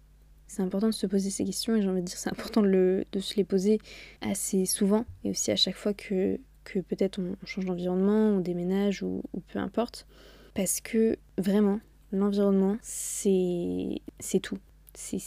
[0.47, 2.67] C'est important de se poser ces questions et j'ai envie de dire c'est important de,
[2.67, 3.79] le, de, se les poser
[4.21, 9.03] assez souvent et aussi à chaque fois que, que peut-être on, change d'environnement, on déménage
[9.03, 10.07] ou, peu importe.
[10.55, 11.79] Parce que vraiment,
[12.12, 14.01] l'environnement, c'est
[14.41, 14.57] tout.
[14.93, 15.19] C'est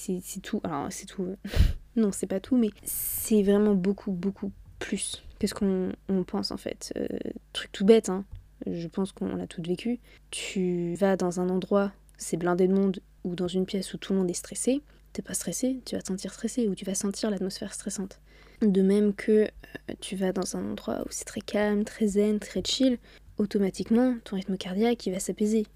[0.42, 0.60] tout.
[0.64, 1.36] Alors, c'est tout.
[1.96, 5.92] non, c'est pas tout, mais c'est vraiment beaucoup, beaucoup plus que ce qu'on
[6.26, 6.92] pense en fait.
[6.96, 7.06] Euh,
[7.52, 8.24] truc tout bête, hein.
[8.66, 10.00] Je pense qu'on l'a tout vécu.
[10.30, 14.12] Tu vas dans un endroit, c'est blindé de monde, ou dans une pièce où tout
[14.12, 16.94] le monde est stressé t'es pas stressé, tu vas te sentir stressé ou tu vas
[16.94, 18.20] sentir l'atmosphère stressante.
[18.62, 22.38] De même que euh, tu vas dans un endroit où c'est très calme, très zen,
[22.38, 22.98] très chill,
[23.38, 25.66] automatiquement ton rythme cardiaque va s'apaiser.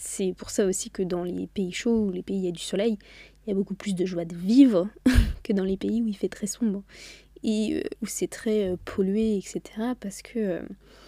[0.00, 2.48] C'est pour ça aussi que dans les pays chauds, où les pays où il y
[2.48, 2.98] a du soleil,
[3.46, 4.88] il y a beaucoup plus de joie de vivre
[5.44, 6.82] que dans les pays où il fait très sombre
[7.44, 9.60] et euh, où c'est très euh, pollué, etc.
[10.00, 10.62] Parce que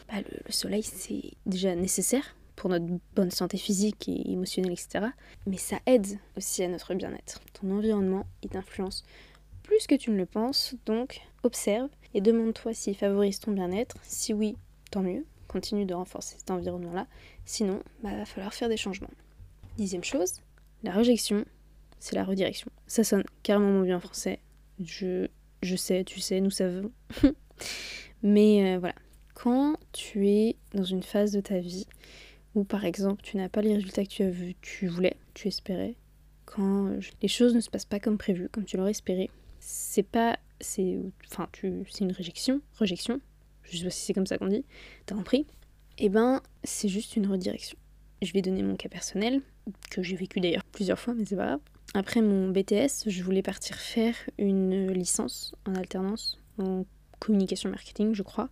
[0.09, 5.07] bah, le soleil c'est déjà nécessaire pour notre bonne santé physique et émotionnelle, etc.
[5.47, 7.41] Mais ça aide aussi à notre bien-être.
[7.53, 9.05] Ton environnement, il t'influence
[9.63, 13.97] plus que tu ne le penses, donc observe et demande-toi s'il favorise ton bien-être.
[14.03, 14.57] Si oui,
[14.91, 17.07] tant mieux, continue de renforcer cet environnement-là.
[17.45, 19.11] Sinon, bah, va falloir faire des changements.
[19.77, 20.41] Dixième chose,
[20.83, 21.45] la rejection
[21.99, 22.71] c'est la redirection.
[22.87, 24.39] Ça sonne carrément bien en français.
[24.85, 25.29] Je,
[25.63, 26.91] je sais, tu sais, nous savons.
[28.23, 28.95] Mais euh, voilà,
[29.35, 31.87] quand tu es dans une phase de ta vie
[32.57, 35.47] où par exemple tu n'as pas les résultats que tu as vu, tu voulais, tu
[35.47, 35.95] espérais,
[36.47, 36.91] quand
[37.23, 40.99] les choses ne se passent pas comme prévu, comme tu l'aurais espéré, c'est pas c'est
[41.31, 43.21] enfin tu c'est une réjection, rejection,
[43.63, 44.65] je sais pas si c'est comme ça qu'on dit,
[45.05, 45.47] t'as compris?
[45.99, 47.79] Eh ben, c'est juste une redirection.
[48.23, 49.43] Je vais donner mon cas personnel,
[49.91, 51.61] que j'ai vécu d'ailleurs plusieurs fois, mais c'est pas grave.
[51.95, 56.85] Après mon BTS, je voulais partir faire une licence en alternance en
[57.19, 58.49] communication marketing, je crois.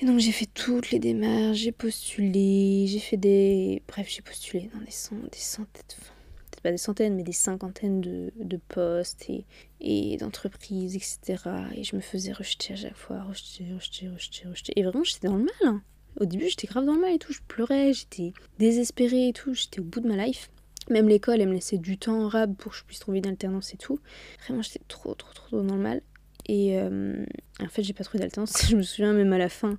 [0.00, 3.82] Et donc j'ai fait toutes les démarches, j'ai postulé, j'ai fait des...
[3.88, 8.00] Bref, j'ai postulé dans des, centaines, des centaines, peut-être pas des centaines, mais des cinquantaines
[8.00, 9.44] de, de postes et,
[9.80, 11.42] et d'entreprises, etc.
[11.74, 14.72] Et je me faisais rejeter à chaque fois, rejeter, rejeter, rejeter, rejeter.
[14.76, 15.52] Et vraiment, j'étais dans le mal.
[15.64, 15.82] Hein.
[16.20, 19.54] Au début, j'étais grave dans le mal et tout, je pleurais, j'étais désespérée et tout,
[19.54, 20.48] j'étais au bout de ma life.
[20.90, 23.26] Même l'école, elle me laissait du temps en rab pour que je puisse trouver une
[23.26, 23.98] alternance et tout.
[24.44, 26.02] Vraiment, j'étais trop, trop, trop dans le mal.
[26.48, 27.24] Et euh,
[27.60, 28.66] en fait, j'ai pas trouvé d'alternance.
[28.68, 29.78] je me souviens même à la fin,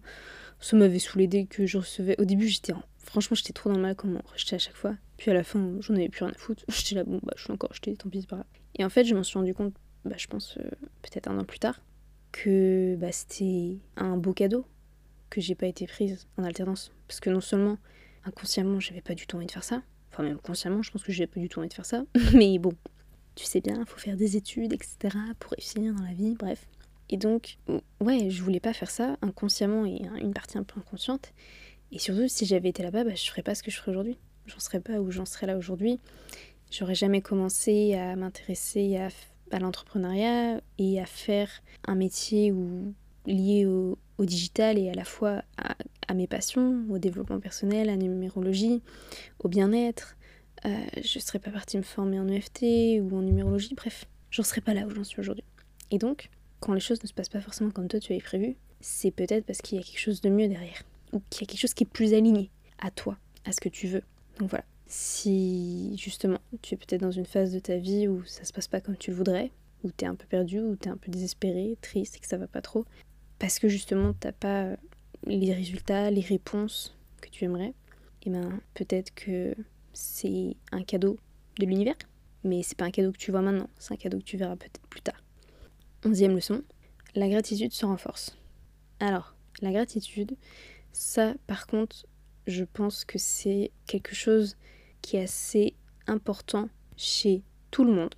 [0.60, 2.16] ça m'avait saoulé dès que je recevais.
[2.20, 2.74] Au début, j'étais
[3.10, 4.96] franchement, j'étais trop dans le mal comme on rejetait à chaque fois.
[5.18, 6.64] Puis à la fin, j'en avais plus rien à foutre.
[6.70, 8.48] J'étais là, bon, bah, je suis encore rejetée, tant pis, c'est pas grave.
[8.76, 9.74] Et en fait, je m'en suis rendu compte,
[10.06, 10.70] bah, je pense, euh,
[11.02, 11.82] peut-être un an plus tard,
[12.32, 14.66] que bah, c'était un beau cadeau
[15.30, 16.94] que j'ai pas été prise en alternance.
[17.08, 17.78] Parce que non seulement,
[18.26, 19.82] inconsciemment, j'avais pas du tout envie de faire ça.
[20.12, 22.06] Enfin, même consciemment, je pense que j'avais pas du tout envie de faire ça.
[22.34, 22.74] Mais bon,
[23.36, 25.16] tu sais bien, il faut faire des études, etc.
[25.40, 26.68] pour réussir dans la vie, bref.
[27.10, 27.58] Et donc,
[28.02, 31.34] ouais, je voulais pas faire ça inconsciemment et une partie un peu inconsciente.
[31.92, 34.18] Et surtout, si j'avais été là-bas, bah, je ferais pas ce que je ferais aujourd'hui.
[34.46, 36.00] J'en serais pas où j'en serais là aujourd'hui.
[36.72, 38.98] J'aurais jamais commencé à m'intéresser
[39.52, 41.50] à, l'entrepreneuriat et à faire
[41.86, 42.54] un métier
[43.26, 45.76] lié au, au, digital et à la fois à,
[46.08, 48.84] à, mes passions, au développement personnel, à la numérologie,
[49.40, 50.16] au bien-être,
[50.66, 52.64] euh, je serais pas partie me former en EFT
[53.02, 55.46] ou en numérologie, bref, j'en serais pas là où j'en suis aujourd'hui.
[55.92, 58.56] Et donc, quand les choses ne se passent pas forcément comme toi tu avais prévu,
[58.82, 61.48] c'est peut-être parce qu'il y a quelque chose de mieux derrière, ou qu'il y a
[61.48, 64.04] quelque chose qui est plus aligné à toi, à ce que tu veux.
[64.40, 68.44] Donc voilà, si justement tu es peut-être dans une phase de ta vie où ça
[68.44, 69.52] se passe pas comme tu le voudrais,
[69.84, 72.28] où tu es un peu perdu, où tu es un peu désespéré, triste et que
[72.28, 72.86] ça va pas trop,
[73.38, 74.76] parce que justement t'as pas
[75.26, 77.74] les résultats, les réponses que tu aimerais,
[78.24, 79.56] et eh ben peut-être que
[80.00, 81.18] c'est un cadeau
[81.60, 81.98] de l'univers,
[82.44, 84.56] mais c'est pas un cadeau que tu vois maintenant, c'est un cadeau que tu verras
[84.56, 85.22] peut-être plus tard.
[86.06, 86.64] Onzième leçon,
[87.16, 88.38] la gratitude se renforce.
[89.02, 90.38] Alors, la gratitude,
[90.94, 92.06] ça par contre,
[92.48, 94.56] je pense que c'est quelque chose
[95.02, 95.76] qui est assez
[96.08, 98.16] important chez tout le monde,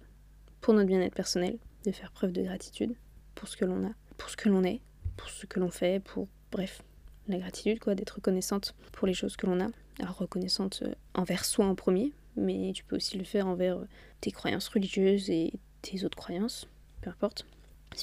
[0.61, 2.93] pour notre bien-être personnel, de faire preuve de gratitude
[3.33, 4.81] pour ce que l'on a, pour ce que l'on est,
[5.17, 6.83] pour ce que l'on fait, pour bref,
[7.27, 11.45] la gratitude quoi, d'être reconnaissante pour les choses que l'on a, alors reconnaissante euh, envers
[11.45, 13.87] soi en premier, mais tu peux aussi le faire envers euh,
[14.21, 16.67] tes croyances religieuses et tes autres croyances,
[17.01, 17.45] peu importe,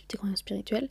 [0.08, 0.88] tes croyances spirituelles.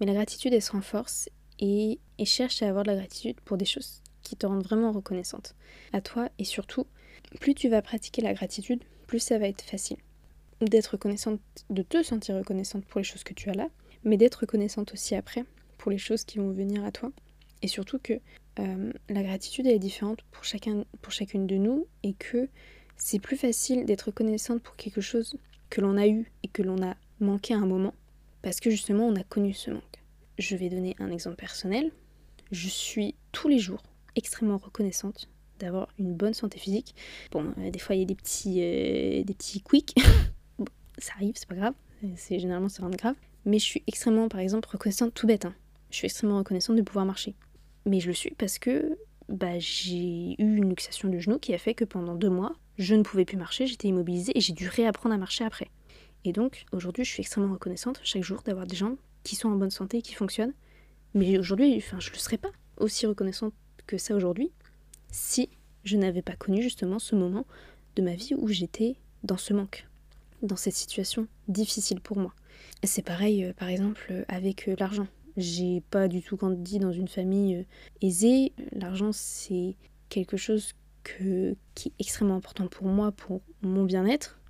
[0.00, 1.28] Mais la gratitude, elle se renforce
[1.60, 4.92] et, et cherche à avoir de la gratitude pour des choses qui te rendent vraiment
[4.92, 5.54] reconnaissante
[5.92, 6.86] à toi et surtout,
[7.40, 9.98] plus tu vas pratiquer la gratitude, plus ça va être facile
[10.60, 13.68] d'être reconnaissante, de te sentir reconnaissante pour les choses que tu as là,
[14.04, 15.44] mais d'être reconnaissante aussi après
[15.78, 17.12] pour les choses qui vont venir à toi.
[17.62, 18.14] Et surtout que
[18.58, 22.48] euh, la gratitude est différente pour, chacun, pour chacune de nous et que
[22.96, 25.36] c'est plus facile d'être reconnaissante pour quelque chose
[25.70, 27.94] que l'on a eu et que l'on a manqué à un moment
[28.42, 30.02] parce que justement on a connu ce manque.
[30.38, 31.90] Je vais donner un exemple personnel.
[32.52, 33.82] Je suis tous les jours
[34.16, 36.94] extrêmement reconnaissante d'avoir une bonne santé physique.
[37.32, 39.94] Bon, euh, des fois il y a des petits, euh, des petits quicks.
[40.98, 41.74] ça arrive, c'est pas grave.
[42.16, 43.16] C'est généralement c'est rien grave.
[43.44, 45.44] Mais je suis extrêmement, par exemple, reconnaissante tout bête.
[45.44, 45.54] Hein.
[45.90, 47.34] Je suis extrêmement reconnaissante de pouvoir marcher.
[47.86, 51.58] Mais je le suis parce que bah, j'ai eu une luxation du genou qui a
[51.58, 54.68] fait que pendant deux mois, je ne pouvais plus marcher, j'étais immobilisée et j'ai dû
[54.68, 55.70] réapprendre à marcher après.
[56.24, 59.56] Et donc, aujourd'hui, je suis extrêmement reconnaissante chaque jour d'avoir des gens qui sont en
[59.56, 60.54] bonne santé et qui fonctionnent.
[61.14, 63.54] Mais aujourd'hui, enfin, je ne serais pas aussi reconnaissante
[63.86, 64.50] que ça aujourd'hui
[65.10, 65.48] si
[65.84, 67.46] je n'avais pas connu justement ce moment
[67.96, 69.86] de ma vie où j'étais dans ce manque,
[70.42, 72.34] dans cette situation difficile pour moi.
[72.82, 75.06] C'est pareil, euh, par exemple, avec euh, l'argent.
[75.36, 77.64] J'ai pas du tout grandi dans une famille euh,
[78.02, 78.52] aisée.
[78.72, 79.76] L'argent, c'est
[80.08, 80.74] quelque chose
[81.74, 84.40] qui est extrêmement important pour moi, pour mon bien-être.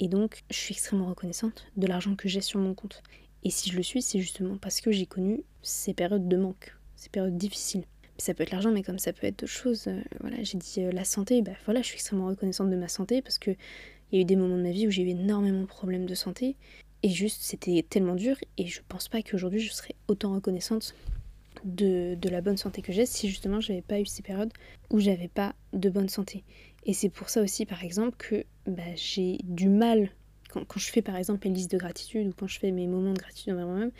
[0.00, 3.02] Et donc, je suis extrêmement reconnaissante de l'argent que j'ai sur mon compte.
[3.44, 6.74] Et si je le suis, c'est justement parce que j'ai connu ces périodes de manque,
[6.96, 7.84] ces périodes difficiles.
[8.18, 9.86] Ça peut être l'argent, mais comme ça peut être d'autres choses.
[9.88, 12.88] Euh, voilà, j'ai dit euh, la santé, bah voilà, je suis extrêmement reconnaissante de ma
[12.88, 15.08] santé parce que il y a eu des moments de ma vie où j'ai eu
[15.08, 16.56] énormément de problèmes de santé
[17.02, 20.94] et juste, c'était tellement dur et je pense pas qu'aujourd'hui je serais autant reconnaissante
[21.64, 24.52] de, de la bonne santé que j'ai si justement j'avais pas eu ces périodes
[24.90, 26.44] où j'avais pas de bonne santé.
[26.86, 30.10] Et c'est pour ça aussi, par exemple, que bah, j'ai du mal,
[30.50, 33.12] quand, je fais par exemple une liste de gratitude ou quand je fais mes moments
[33.12, 33.92] de gratitude envers moi-même,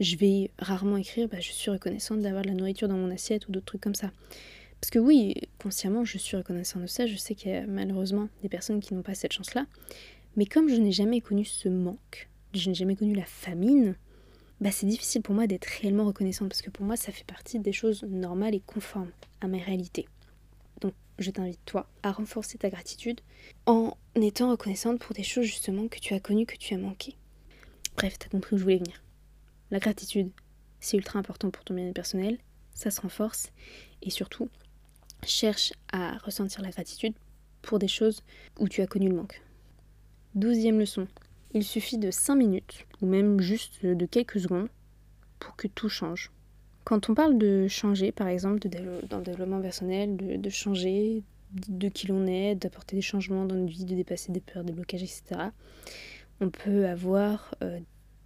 [0.00, 3.48] je vais rarement écrire bah, je suis reconnaissante d'avoir de la nourriture dans mon assiette
[3.48, 4.10] ou d'autres trucs comme ça.
[4.80, 7.06] Parce que oui, consciemment, je suis reconnaissante de ça.
[7.06, 9.66] Je sais qu'il y a malheureusement des personnes qui n'ont pas cette chance-là.
[10.36, 13.96] Mais comme je n'ai jamais connu ce manque, je n'ai jamais connu la famine,
[14.60, 17.58] bah c'est difficile pour moi d'être réellement reconnaissante parce que pour moi ça fait partie
[17.58, 19.10] des choses normales et conformes
[19.40, 20.06] à ma réalité.
[20.80, 23.20] Donc je t'invite toi à renforcer ta gratitude
[23.66, 27.16] en étant reconnaissante pour des choses justement que tu as connues, que tu as manquées.
[27.96, 29.02] Bref, t'as compris où je voulais venir.
[29.70, 30.30] La gratitude,
[30.80, 32.38] c'est ultra important pour ton bien-être personnel,
[32.74, 33.50] ça se renforce
[34.02, 34.48] et surtout,
[35.24, 37.14] cherche à ressentir la gratitude
[37.62, 38.22] pour des choses
[38.58, 39.42] où tu as connu le manque.
[40.34, 41.06] Douzième leçon.
[41.54, 44.68] Il suffit de 5 minutes, ou même juste de quelques secondes,
[45.38, 46.30] pour que tout change.
[46.84, 48.68] Quand on parle de changer, par exemple,
[49.08, 51.22] dans le développement personnel, de, changer
[51.68, 54.72] de qui l'on est, d'apporter des changements dans notre vie, de dépasser des peurs, des
[54.72, 55.50] blocages, etc.,
[56.40, 57.78] on peut avoir euh,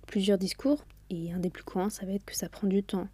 [0.07, 3.09] plusieurs discours, et un des plus courants, ça va être que ça prend du temps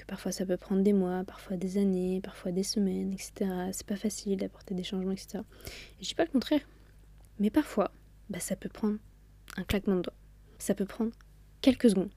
[0.00, 3.50] que parfois ça peut prendre des mois, parfois des années, parfois des semaines, etc.
[3.72, 5.40] C'est pas facile d'apporter des changements, etc.
[6.00, 6.62] Et je dis pas le contraire.
[7.38, 7.90] Mais parfois,
[8.30, 8.96] bah, ça peut prendre
[9.56, 10.14] un claquement de doigts.
[10.58, 11.12] Ça peut prendre
[11.60, 12.10] quelques secondes.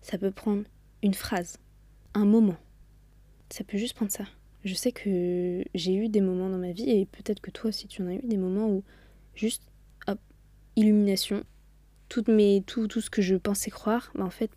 [0.00, 0.64] Ça peut prendre
[1.02, 1.58] une phrase,
[2.14, 2.56] un moment.
[3.50, 4.24] Ça peut juste prendre ça.
[4.64, 7.86] Je sais que j'ai eu des moments dans ma vie, et peut-être que toi aussi
[7.86, 8.82] tu en as eu, des moments où
[9.34, 9.62] juste,
[10.06, 10.18] hop,
[10.76, 11.44] illumination,
[12.08, 14.50] toutes mes, tout, ce que je pensais croire, bah en fait,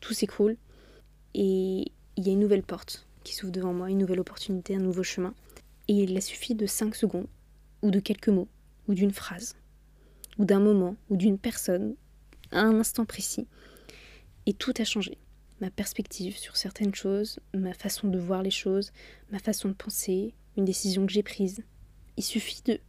[0.00, 0.56] tout s'écroule
[1.34, 4.80] et il y a une nouvelle porte qui s'ouvre devant moi, une nouvelle opportunité, un
[4.80, 5.34] nouveau chemin.
[5.88, 7.26] Et il a suffi de 5 secondes,
[7.82, 8.48] ou de quelques mots,
[8.88, 9.56] ou d'une phrase,
[10.40, 11.94] ou d'un moment, ou d'une personne,
[12.50, 13.46] à un instant précis.
[14.46, 15.18] Et tout a changé.
[15.60, 18.90] Ma perspective sur certaines choses, ma façon de voir les choses,
[19.30, 21.62] ma façon de penser, une décision que j'ai prise.
[22.16, 22.80] Il suffit de...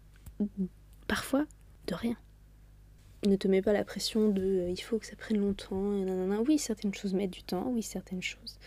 [1.08, 1.46] parfois
[1.88, 2.16] de rien.
[3.28, 5.94] Ne te mets pas la pression de euh, il faut que ça prenne longtemps.
[5.98, 8.58] Et Oui, certaines choses mettent du temps, oui, certaines choses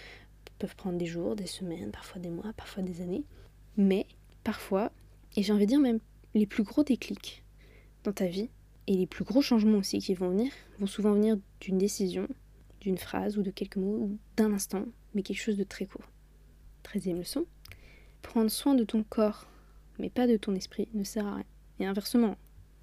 [0.59, 3.25] peuvent prendre des jours, des semaines, parfois des mois, parfois des années.
[3.77, 4.07] Mais
[4.44, 4.92] parfois,
[5.37, 6.01] et j'ai envie de dire même
[6.35, 7.44] les plus gros déclics
[8.05, 8.51] dans ta vie,
[8.87, 12.29] et les plus gros changements aussi qui vont venir, vont souvent venir d'une décision,
[12.81, 16.05] d'une phrase ou de quelques mots, ou d'un instant, mais quelque chose de très court.
[16.83, 17.47] Treizième leçon,
[18.23, 19.47] prendre soin de ton corps,
[19.99, 21.44] mais pas de ton esprit, ne sert à rien.
[21.81, 22.37] Et inversement,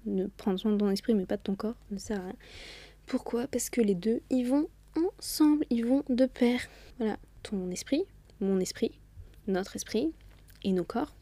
[0.04, 2.36] ne prendre soin de ton esprit mais pas de ton corps ne sert à rien.
[3.06, 3.46] Pourquoi?
[3.46, 6.60] Parce que les deux, ils vont ensemble, ils vont de pair.
[6.98, 8.04] Voilà, ton esprit,
[8.40, 8.98] mon esprit,
[9.46, 10.12] notre esprit
[10.64, 11.14] et nos corps,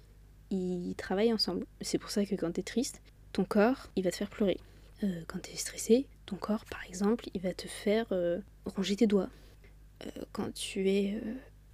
[0.51, 1.66] ils travaillent ensemble.
[1.81, 4.59] C'est pour ça que quand tu es triste, ton corps, il va te faire pleurer.
[5.02, 8.96] Euh, quand tu es stressé, ton corps, par exemple, il va te faire euh, ronger
[8.96, 9.30] tes doigts.
[10.04, 11.20] Euh, quand tu es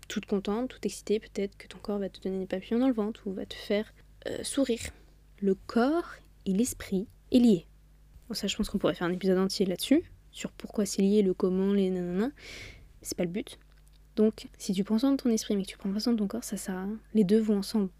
[0.08, 2.94] toute contente, toute excitée, peut-être que ton corps va te donner des papillons dans le
[2.94, 3.92] ventre ou va te faire
[4.42, 4.80] sourire.
[5.40, 6.14] Le corps
[6.46, 7.66] et l'esprit est lié.
[8.28, 11.22] Bon, ça, je pense qu'on pourrait faire un épisode entier là-dessus, sur pourquoi c'est lié,
[11.22, 12.30] le comment, les nanana.
[13.02, 13.58] C'est pas le but.
[14.16, 16.18] Donc, si tu prends soin de ton esprit mais que tu prends pas soin de
[16.18, 16.98] ton corps, ça sert à rien.
[17.14, 17.90] Les deux vont ensemble.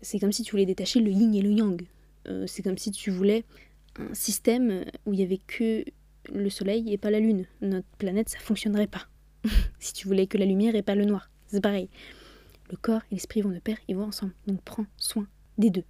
[0.00, 1.86] C'est comme si tu voulais détacher le yin et le yang.
[2.26, 3.44] Euh, c'est comme si tu voulais
[3.98, 5.84] un système où il y avait que
[6.32, 7.46] le soleil et pas la lune.
[7.60, 9.08] Notre planète, ça fonctionnerait pas.
[9.78, 11.30] si tu voulais que la lumière et pas le noir.
[11.46, 11.88] C'est pareil.
[12.70, 14.34] Le corps et l'esprit vont de pair, ils vont ensemble.
[14.46, 15.84] Donc prends soin des deux.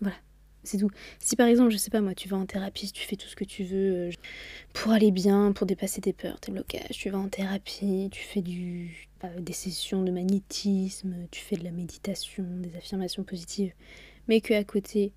[0.00, 0.16] Voilà.
[0.62, 0.88] C'est tout.
[1.18, 3.36] Si par exemple, je sais pas moi, tu vas en thérapie, tu fais tout ce
[3.36, 4.10] que tu veux euh,
[4.72, 8.40] pour aller bien, pour dépasser tes peurs, tes blocages, tu vas en thérapie, tu fais
[8.40, 13.74] du, des sessions de magnétisme, tu fais de la méditation, des affirmations positives,
[14.26, 15.12] mais que à côté,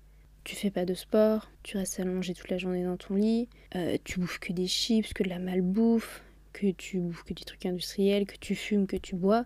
[0.48, 3.98] tu fais pas de sport, tu restes allongé toute la journée dans ton lit, euh,
[4.02, 6.22] tu bouffes que des chips, que de la malbouffe,
[6.54, 9.44] que tu bouffes que des trucs industriels, que tu fumes, que tu bois,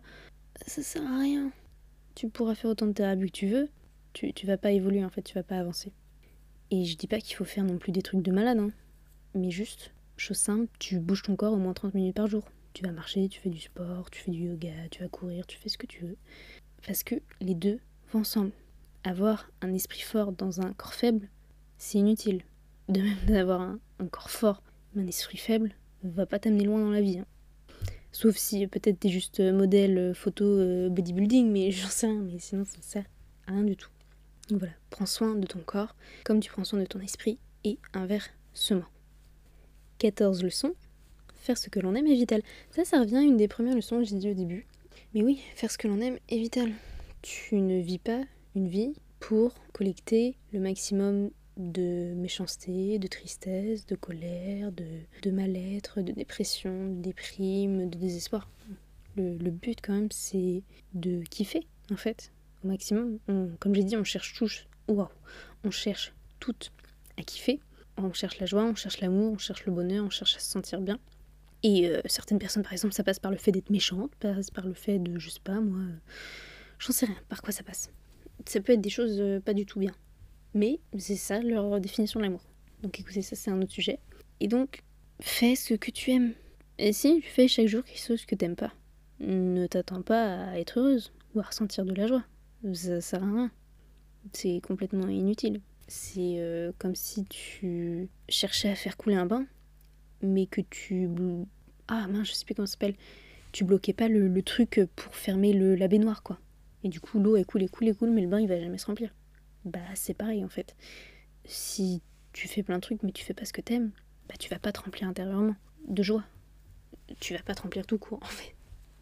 [0.64, 1.50] ça sert à rien.
[2.14, 3.68] Tu pourras faire autant de thérapie que tu veux,
[4.12, 5.90] tu, tu vas pas évoluer en fait, tu vas pas avancer.
[6.70, 8.70] Et je dis pas qu'il faut faire non plus des trucs de malade, hein.
[9.34, 12.44] mais juste, chose simple, tu bouges ton corps au moins 30 minutes par jour.
[12.74, 15.58] Tu vas marcher, tu fais du sport, tu fais du yoga, tu vas courir, tu
[15.58, 16.16] fais ce que tu veux.
[16.86, 17.80] Parce que les deux
[18.12, 18.52] vont ensemble.
[19.04, 21.28] Avoir un esprit fort dans un corps faible,
[21.78, 22.42] c'est inutile.
[22.88, 23.78] De même d'avoir un,
[24.10, 24.62] corps fort,
[24.94, 27.18] mais un esprit faible, va pas t'amener loin dans la vie.
[27.18, 27.26] Hein.
[28.12, 32.64] Sauf si peut-être t'es juste modèle photo euh, bodybuilding, mais j'en sais rien, mais sinon
[32.64, 33.04] ça ne sert
[33.46, 33.90] à rien du tout.
[34.48, 37.78] Donc voilà, prends soin de ton corps comme tu prends soin de ton esprit et
[37.94, 38.84] inversement.
[39.98, 40.74] 14 leçons.
[41.36, 42.42] Faire ce que l'on aime est vital.
[42.70, 44.66] Ça, ça revient à une des premières leçons que j'ai dit au début.
[45.14, 46.72] Mais oui, faire ce que l'on aime est vital.
[47.22, 48.20] Tu ne vis pas
[48.54, 56.12] une vie pour collecter le maximum de méchanceté, de tristesse, de colère, de, mal-être, de
[56.12, 58.48] dépression, de déprime, de désespoir.
[59.16, 60.62] Le, but quand même c'est
[60.94, 62.32] de kiffer en fait
[62.64, 63.18] au maximum.
[63.58, 65.08] comme j'ai dit, on cherche tous waouh,
[65.64, 66.72] on cherche toutes
[67.18, 67.60] à kiffer.
[67.98, 70.50] On cherche la joie, on cherche l'amour, on cherche le bonheur, on cherche à se
[70.50, 70.98] sentir bien.
[71.62, 74.66] Et euh, certaines personnes, par exemple, ça passe par le fait d'être méchante, passe par
[74.66, 75.96] le fait de, je sais pas, moi, euh,
[76.78, 77.90] j'en sais rien, par quoi ça passe.
[78.46, 79.94] Ça peut être des choses euh, pas du tout bien.
[80.54, 82.42] Mais c'est ça leur définition de l'amour.
[82.82, 83.98] Donc écoutez, ça c'est un autre sujet.
[84.40, 84.82] Et donc,
[85.20, 86.32] fais ce que tu aimes.
[86.78, 88.72] Et si tu fais chaque jour quelque chose que t'aimes pas,
[89.20, 92.24] ne t'attends pas à être heureuse ou à ressentir de la joie.
[92.72, 93.50] Ça sert à rien.
[94.32, 95.60] C'est complètement inutile.
[95.88, 99.46] C'est euh, comme si tu cherchais à faire couler un bain,
[100.22, 101.08] mais que tu.
[101.88, 102.94] Ah mince, je sais plus comment ça s'appelle.
[103.52, 106.38] Tu bloquais pas le, truc pour fermer le, la baignoire, quoi.
[106.84, 108.60] Et du coup, l'eau, elle coule, elle coule, elle coule, mais le bain, il va
[108.60, 109.14] jamais se remplir.
[109.64, 110.76] Bah, c'est pareil, en fait.
[111.44, 112.02] Si
[112.32, 113.92] tu fais plein de trucs, mais tu fais pas ce que t'aimes,
[114.28, 115.54] bah, tu vas pas te remplir intérieurement
[115.88, 116.24] de joie.
[117.20, 118.54] Tu vas pas te remplir tout court, en fait.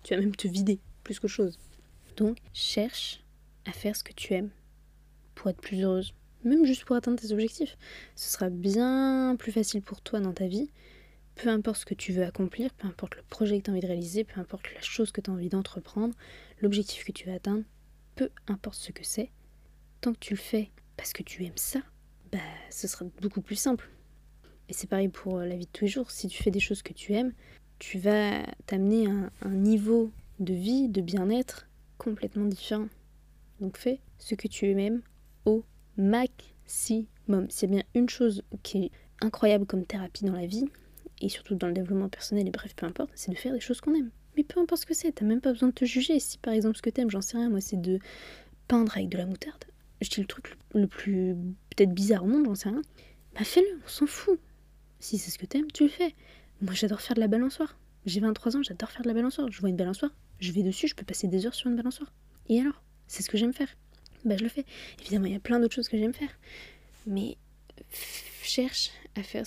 [0.03, 1.59] Tu vas même te vider, plus que chose.
[2.17, 3.23] Donc, cherche
[3.67, 4.51] à faire ce que tu aimes
[5.35, 6.15] pour être plus heureuse,
[6.45, 7.79] même juste pour atteindre tes objectifs.
[8.15, 10.71] Ce sera bien plus facile pour toi dans ta vie,
[11.35, 13.81] peu importe ce que tu veux accomplir, peu importe le projet que tu as envie
[13.81, 16.15] de réaliser, peu importe la chose que tu as envie d'entreprendre,
[16.61, 17.65] l'objectif que tu veux atteindre,
[18.17, 19.31] peu importe ce que c'est,
[20.01, 21.81] tant que tu le fais parce que tu aimes ça,
[22.33, 22.39] bah
[22.71, 23.89] ce sera beaucoup plus simple.
[24.69, 26.11] Et c'est pareil pour la vie de tous les jours.
[26.11, 27.33] Si tu fais des choses que tu aimes,
[27.79, 31.67] tu vas t'amener à un niveau de vie, de bien-être
[31.99, 32.89] complètement différent.
[33.61, 35.03] Donc fais ce que tu aimes
[35.45, 35.65] au
[35.97, 37.47] maximum.
[37.49, 38.91] C'est bien une chose qui est
[39.21, 40.67] incroyable comme thérapie dans la vie,
[41.21, 43.81] et surtout dans le développement personnel, et bref, peu importe, c'est de faire des choses
[43.81, 44.11] qu'on aime.
[44.37, 46.19] Mais peu importe ce que c'est, t'as même pas besoin de te juger.
[46.21, 47.99] Si par exemple ce que t'aimes, j'en sais rien, moi c'est de
[48.69, 49.65] peindre avec de la moutarde,
[50.01, 51.35] je dis le truc le plus
[51.71, 52.83] peut-être bizarre au monde, j'en sais rien,
[53.35, 54.39] bah fais-le, on s'en fout.
[55.01, 56.15] Si c'est ce que t'aimes, tu le fais.
[56.61, 57.79] Moi j'adore faire de la balançoire.
[58.07, 59.51] J'ai 23 ans, j'adore faire de la balançoire.
[59.51, 62.13] Je vois une balançoire, je vais dessus, je peux passer des heures sur une balançoire.
[62.49, 62.83] Et alors?
[63.07, 63.69] C'est ce que j'aime faire.
[64.25, 64.65] Bah je le fais.
[65.01, 66.31] Évidemment, il y a plein d'autres choses que j'aime faire.
[67.07, 67.37] Mais
[68.43, 69.47] cherche à faire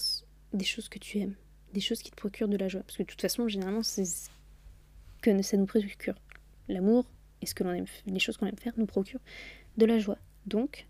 [0.52, 1.36] des choses que tu aimes,
[1.74, 2.82] des choses qui te procurent de la joie.
[2.82, 4.30] Parce que de toute façon, généralement, c'est ce
[5.24, 6.16] que ça nous procure.
[6.68, 7.06] L'amour
[7.42, 9.22] et ce que l'on aime, les choses qu'on aime faire nous procurent
[9.78, 10.18] de la joie.
[10.46, 10.88] Donc,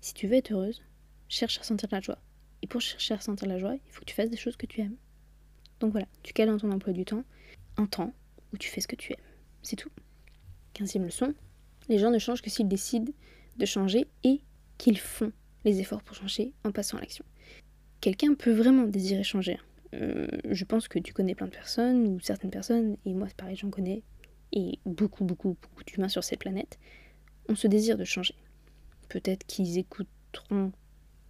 [0.00, 0.82] si tu veux être heureuse,
[1.28, 2.18] cherche à sentir la joie.
[2.62, 4.66] Et pour chercher à sentir la joie, il faut que tu fasses des choses que
[4.66, 4.96] tu aimes.
[5.78, 7.24] Donc voilà, tu cales dans ton emploi du temps
[7.76, 8.12] un temps
[8.52, 9.24] où tu fais ce que tu aimes.
[9.62, 9.90] C'est tout.
[10.74, 11.34] Quinzième leçon,
[11.88, 13.12] les gens ne changent que s'ils décident
[13.56, 14.40] de changer et
[14.78, 15.32] qu'ils font
[15.64, 17.24] les efforts pour changer en passant à l'action.
[18.00, 19.58] Quelqu'un peut vraiment désirer changer.
[19.94, 23.36] Euh, je pense que tu connais plein de personnes, ou certaines personnes, et moi c'est
[23.36, 24.02] pareil, j'en connais,
[24.52, 26.78] et beaucoup, beaucoup, beaucoup d'humains sur cette planète,
[27.48, 28.34] ont ce désir de changer.
[29.08, 30.72] Peut-être qu'ils écouteront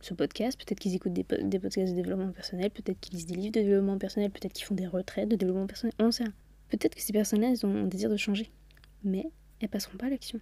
[0.00, 3.52] ce podcast, peut-être qu'ils écoutent des, podcasts de développement personnel, peut-être qu'ils lisent des livres
[3.52, 6.24] de développement personnel, peut-être qu'ils font des retraites de développement personnel, on sait.
[6.68, 8.50] Peut-être que ces personnes-là, elles ont un désir de changer,
[9.04, 9.26] mais
[9.60, 10.40] elles passeront pas à l'action.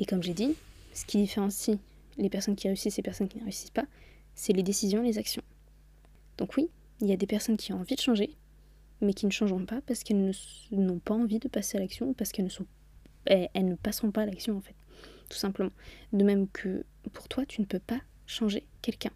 [0.00, 0.54] Et comme j'ai dit,
[0.92, 1.78] ce qui différencie
[2.16, 3.86] les personnes qui réussissent et les personnes qui ne réussissent pas,
[4.34, 5.42] c'est les décisions et les actions.
[6.38, 6.68] Donc oui,
[7.00, 8.36] il y a des personnes qui ont envie de changer,
[9.00, 10.32] mais qui ne changeront pas parce qu'elles
[10.72, 12.66] n'ont pas envie de passer à l'action, parce qu'elles ne, sont,
[13.26, 14.74] elles ne passeront pas à l'action en fait,
[15.28, 15.72] tout simplement.
[16.12, 19.10] De même que pour toi, tu ne peux pas changer quelqu'un.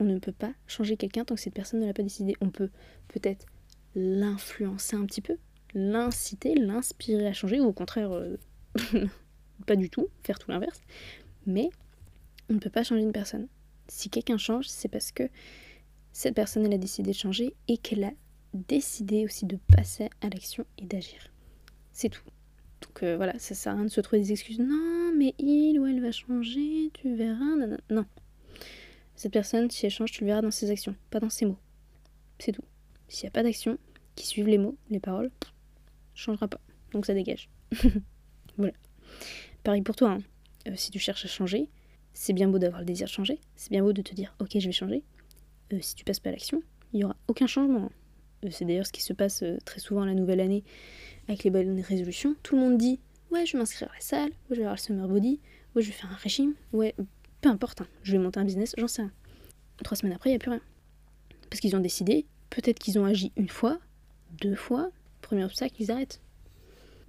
[0.00, 2.34] On ne peut pas changer quelqu'un tant que cette personne ne l'a pas décidé.
[2.40, 2.70] On peut
[3.08, 3.46] peut-être
[3.94, 5.36] l'influencer un petit peu,
[5.72, 8.36] l'inciter, l'inspirer à changer, ou au contraire, euh,
[9.66, 10.80] pas du tout, faire tout l'inverse.
[11.46, 11.68] Mais
[12.50, 13.46] on ne peut pas changer une personne.
[13.88, 15.28] Si quelqu'un change, c'est parce que
[16.14, 18.12] cette personne, elle a décidé de changer et qu'elle a
[18.54, 21.18] décidé aussi de passer à l'action et d'agir.
[21.92, 22.22] C'est tout.
[22.82, 24.60] Donc euh, voilà, ça sert à rien de se trouver des excuses.
[24.60, 27.56] Non, mais il ou elle va changer, tu verras.
[27.90, 28.06] Non.
[29.16, 31.58] Cette personne, si elle change, tu le verras dans ses actions, pas dans ses mots.
[32.38, 32.64] C'est tout.
[33.08, 33.76] S'il n'y a pas d'action
[34.14, 35.32] qui suivent les mots, les paroles,
[36.14, 36.60] changera pas.
[36.92, 37.50] Donc ça dégage.
[38.56, 38.72] voilà.
[39.64, 40.12] Pareil pour toi.
[40.12, 40.22] Hein.
[40.68, 41.68] Euh, si tu cherches à changer,
[42.12, 43.40] c'est bien beau d'avoir le désir de changer.
[43.56, 45.02] C'est bien beau de te dire, ok, je vais changer.
[45.72, 46.62] Euh, si tu passes pas à l'action,
[46.92, 47.90] il n'y aura aucun changement.
[48.44, 50.64] Euh, c'est d'ailleurs ce qui se passe très souvent la nouvelle année
[51.28, 52.36] avec les bonnes résolutions.
[52.42, 53.00] Tout le monde dit,
[53.30, 55.40] ouais, je vais m'inscrire à la salle, ouais, je vais avoir le summer body,
[55.74, 56.94] ouais, je vais faire un régime, ouais,
[57.40, 57.88] peu importe, hein.
[58.02, 59.12] je vais monter un business, j'en sais rien.
[59.82, 60.62] Trois semaines après, il n'y a plus rien.
[61.50, 63.78] Parce qu'ils ont décidé, peut-être qu'ils ont agi une fois,
[64.40, 64.90] deux fois,
[65.20, 66.20] premier obstacle, ils arrêtent.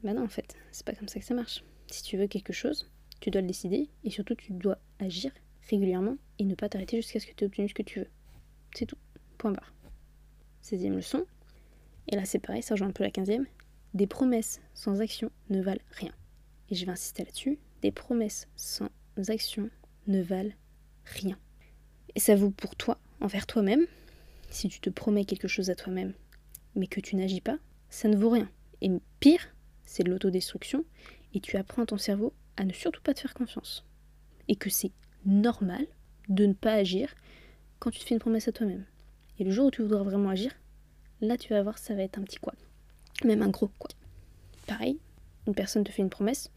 [0.04, 1.64] Bah non, en fait, c'est pas comme ça que ça marche.
[1.88, 2.90] Si tu veux quelque chose,
[3.20, 5.32] tu dois le décider et surtout tu dois agir
[5.70, 8.08] régulièrement et ne pas t'arrêter jusqu'à ce que tu aies obtenu ce que tu veux.
[8.76, 8.98] C'est tout.
[9.38, 9.74] Point barre.
[10.62, 11.26] 16 leçon.
[12.08, 13.32] Et là c'est pareil, ça rejoint un peu la 15
[13.94, 16.12] Des promesses sans action ne valent rien.
[16.70, 17.58] Et je vais insister là-dessus.
[17.82, 18.90] Des promesses sans
[19.30, 19.70] action
[20.08, 20.54] ne valent
[21.06, 21.38] rien.
[22.16, 23.86] Et ça vaut pour toi, envers toi-même.
[24.50, 26.14] Si tu te promets quelque chose à toi-même,
[26.76, 27.58] mais que tu n'agis pas,
[27.90, 28.50] ça ne vaut rien.
[28.82, 29.56] Et pire,
[29.86, 30.84] c'est de l'autodestruction
[31.34, 33.86] et tu apprends ton cerveau à ne surtout pas te faire confiance.
[34.50, 34.92] Et que c'est
[35.26, 35.88] normal
[36.28, 37.16] de ne pas agir
[37.80, 38.86] quand tu te fais une promesse à toi-même.
[39.40, 40.52] Et le jour où tu voudras vraiment agir,
[41.22, 42.54] là tu vas voir, ça va être un petit quoi.
[43.24, 43.90] Même un gros quoi.
[44.68, 45.00] Pareil,
[45.48, 46.52] une personne te fait une promesse,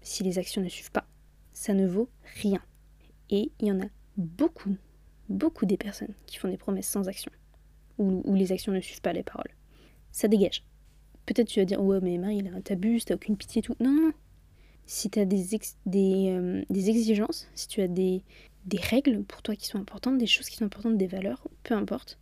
[0.00, 1.06] si les actions ne suivent pas,
[1.52, 2.08] ça ne vaut
[2.40, 2.62] rien.
[3.28, 4.76] Et il y en a beaucoup,
[5.28, 7.30] beaucoup des personnes qui font des promesses sans action,
[7.98, 9.54] où, les actions ne suivent pas les paroles.
[10.10, 10.64] Ça dégage.
[11.26, 13.76] Peut-être tu vas dire, ouais, mais Marie, t'abuses, t'as aucune pitié et tout.
[13.78, 14.12] Non, non, non.
[14.86, 15.46] Si tu as des,
[15.86, 18.24] des, euh, des, exigences, si tu as des,
[18.64, 21.74] des règles pour toi qui sont importantes, des choses qui sont importantes, des valeurs, peu
[21.74, 22.18] importe,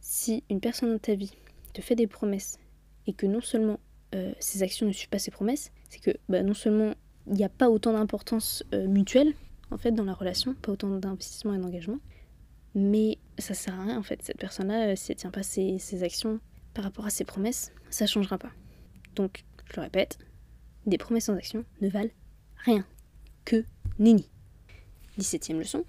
[0.00, 1.32] si une personne dans ta vie
[1.72, 2.58] te fait des promesses
[3.06, 3.80] et que non seulement
[4.14, 6.94] euh, ses actions ne suivent pas ses promesses, c'est que bah, non seulement
[7.26, 9.32] il n'y a pas autant d'importance euh, mutuelle
[9.70, 11.98] en fait dans la relation, pas autant d'investissement et d'engagement,
[12.74, 14.22] mais ça sert à rien en fait.
[14.22, 16.40] Cette personne-là, euh, si elle tient pas ses, actions
[16.74, 18.50] par rapport à ses promesses, ça changera pas.
[19.14, 20.18] Donc, je le répète,
[20.86, 22.10] des promesses sans action ne valent
[22.56, 22.84] rien.
[23.44, 23.64] Que
[23.98, 24.28] nini.
[25.18, 25.84] 17ème leçon.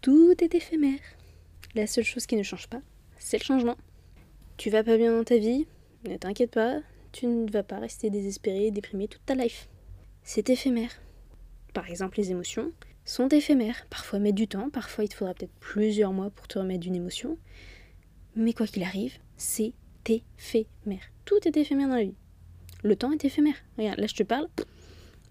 [0.00, 1.00] Tout est éphémère.
[1.74, 2.80] La seule chose qui ne change pas,
[3.18, 3.76] c'est le changement.
[4.56, 5.66] Tu vas pas bien dans ta vie,
[6.08, 6.80] ne t'inquiète pas,
[7.12, 9.68] tu ne vas pas rester désespéré, déprimé toute ta life.
[10.22, 10.90] C'est éphémère.
[11.74, 12.72] Par exemple, les émotions
[13.04, 13.86] sont éphémères.
[13.90, 16.96] Parfois mettent du temps, parfois il te faudra peut-être plusieurs mois pour te remettre d'une
[16.96, 17.38] émotion.
[18.36, 19.72] Mais quoi qu'il arrive, c'est
[20.06, 21.02] éphémère.
[21.24, 22.14] Tout est éphémère dans la vie.
[22.82, 23.56] Le temps est éphémère.
[23.76, 24.48] Regarde, là je te parle,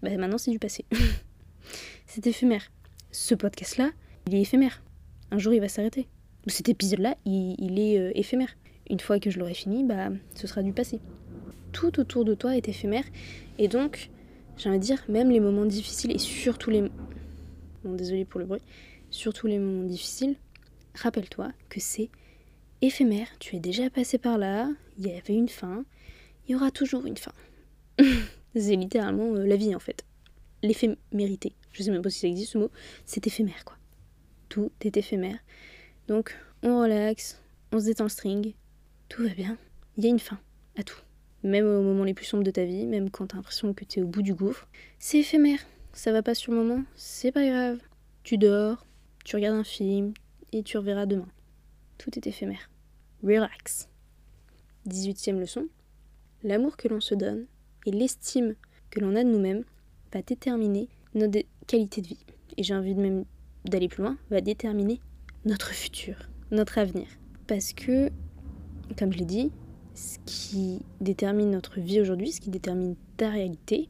[0.02, 0.84] bah, maintenant c'est du passé.
[2.06, 2.70] c'est éphémère.
[3.10, 3.90] Ce podcast-là,
[4.26, 4.82] il est éphémère.
[5.30, 6.08] Un jour il va s'arrêter.
[6.46, 8.54] Cet épisode-là, il, est euh, éphémère.
[8.90, 11.00] Une fois que je l'aurai fini, bah, ce sera du passé.
[11.72, 13.04] Tout autour de toi est éphémère.
[13.58, 14.10] Et donc,
[14.56, 16.82] j'ai envie de dire, même les moments difficiles et surtout les...
[17.84, 18.62] Bon, désolé pour le bruit.
[19.10, 20.36] Surtout les moments difficiles,
[20.94, 22.10] rappelle-toi que c'est
[22.82, 23.28] éphémère.
[23.38, 25.84] Tu es déjà passé par là, il y avait une fin,
[26.46, 27.32] il y aura toujours une fin.
[28.54, 30.04] c'est littéralement euh, la vie en fait.
[30.62, 31.54] L'éphémérité.
[31.78, 32.72] Je sais même pas si ça existe ce mot.
[33.06, 33.76] C'est éphémère quoi.
[34.48, 35.38] Tout est éphémère.
[36.08, 38.54] Donc, on relaxe, on se détend le string,
[39.08, 39.56] tout va bien.
[39.96, 40.40] Il y a une fin
[40.76, 40.98] à tout.
[41.44, 44.02] Même au moment les plus sombres de ta vie, même quand t'as l'impression que t'es
[44.02, 44.66] au bout du gouffre,
[44.98, 45.60] c'est éphémère.
[45.92, 47.78] Ça va pas sur le moment, c'est pas grave.
[48.24, 48.84] Tu dors,
[49.24, 50.14] tu regardes un film
[50.50, 51.28] et tu reverras demain.
[51.96, 52.70] Tout est éphémère.
[53.22, 53.88] Relax.
[54.88, 55.68] 18e leçon.
[56.42, 57.46] L'amour que l'on se donne
[57.86, 58.56] et l'estime
[58.90, 59.62] que l'on a de nous-mêmes
[60.12, 61.38] va déterminer notre
[61.68, 62.24] qualité de vie.
[62.56, 63.24] Et j'ai envie de même
[63.64, 65.00] d'aller plus loin, va déterminer
[65.44, 66.16] notre futur,
[66.50, 67.06] notre avenir.
[67.46, 68.10] Parce que,
[68.98, 69.52] comme je l'ai dit,
[69.94, 73.88] ce qui détermine notre vie aujourd'hui, ce qui détermine ta réalité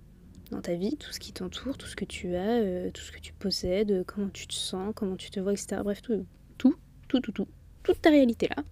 [0.51, 3.12] dans ta vie, tout ce qui t'entoure, tout ce que tu as, euh, tout ce
[3.12, 5.81] que tu possèdes, comment tu te sens, comment tu te vois, etc.
[5.85, 6.24] Bref, tout,
[6.57, 6.74] tout,
[7.09, 7.49] tout, tout, tout,
[7.83, 8.62] toute ta réalité là.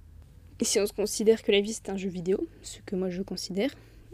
[0.58, 3.10] Et si on se considère que la vie c'est un jeu vidéo, ce que moi
[3.10, 3.70] je considère,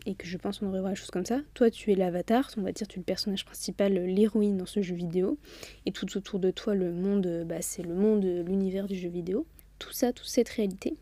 [0.06, 1.40] et que je pense qu'on devrait voir les choses comme ça.
[1.54, 4.82] Toi, tu es l'avatar, on va dire, tu es le personnage principal, l'héroïne dans ce
[4.82, 5.38] jeu vidéo,
[5.86, 9.46] et tout autour de toi, le monde, bah, c'est le monde, l'univers du jeu vidéo.
[9.78, 10.96] Tout ça, toute cette réalité,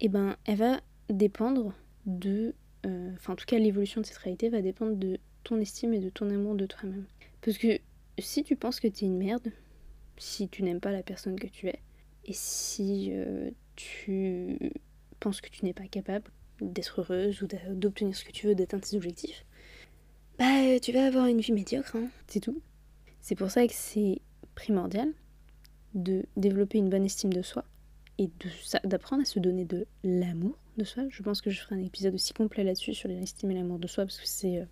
[0.00, 1.74] eh ben, elle va dépendre
[2.06, 2.54] de,
[2.86, 6.00] euh, enfin, en tout cas, l'évolution de cette réalité va dépendre de ton estime et
[6.00, 7.06] de ton amour de toi-même.
[7.42, 7.78] Parce que
[8.18, 9.50] si tu penses que tu es une merde,
[10.16, 11.80] si tu n'aimes pas la personne que tu es,
[12.26, 14.58] et si euh, tu
[15.20, 16.30] penses que tu n'es pas capable,
[16.60, 19.44] d'être heureuse ou d'obtenir ce que tu veux, d'atteindre tes objectifs,
[20.38, 22.08] bah tu vas avoir une vie médiocre, hein.
[22.28, 22.60] c'est tout.
[23.20, 24.20] C'est pour ça que c'est
[24.54, 25.12] primordial
[25.94, 27.64] de développer une bonne estime de soi
[28.18, 28.30] et
[28.84, 31.04] d'apprendre à se donner de l'amour de soi.
[31.08, 33.86] Je pense que je ferai un épisode aussi complet là-dessus sur l'estime et l'amour de
[33.86, 34.64] soi parce que c'est euh,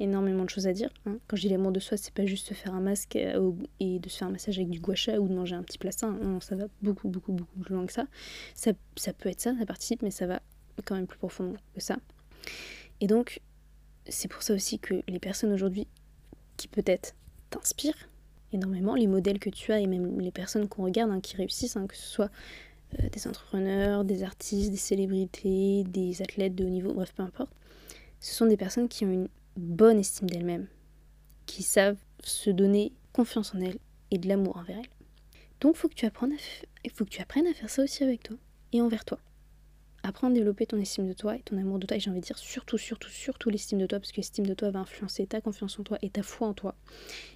[0.00, 0.90] énormément de choses à dire.
[1.06, 1.18] Hein.
[1.28, 4.00] Quand je dis l'amour de soi, c'est pas juste se faire un masque euh, et
[4.00, 6.18] de se faire un massage avec du gua ou de manger un petit plastin.
[6.22, 8.06] Non, ça va beaucoup, beaucoup, beaucoup plus loin que ça.
[8.54, 10.42] Ça, ça peut être ça, ça participe, mais ça va
[10.82, 11.96] quand même plus profond que ça.
[13.00, 13.40] Et donc,
[14.08, 15.86] c'est pour ça aussi que les personnes aujourd'hui
[16.56, 17.14] qui peut-être
[17.50, 18.08] t'inspirent
[18.52, 21.76] énormément, les modèles que tu as et même les personnes qu'on regarde hein, qui réussissent,
[21.76, 22.30] hein, que ce soit
[22.98, 27.52] euh, des entrepreneurs, des artistes, des célébrités, des athlètes de haut niveau, bref, peu importe,
[28.18, 30.66] ce sont des personnes qui ont une bonne estime d'elles-mêmes,
[31.46, 33.78] qui savent se donner confiance en elles
[34.10, 34.90] et de l'amour envers elles.
[35.60, 36.06] Donc, faut faut que tu
[37.20, 38.36] apprennes à faire ça aussi avec toi
[38.72, 39.18] et envers toi
[40.02, 41.96] apprends à développer ton estime de toi et ton amour de toi.
[41.96, 44.54] Et j'ai envie de dire surtout, surtout, surtout l'estime de toi, parce que l'estime de
[44.54, 46.74] toi va influencer ta confiance en toi et ta foi en toi.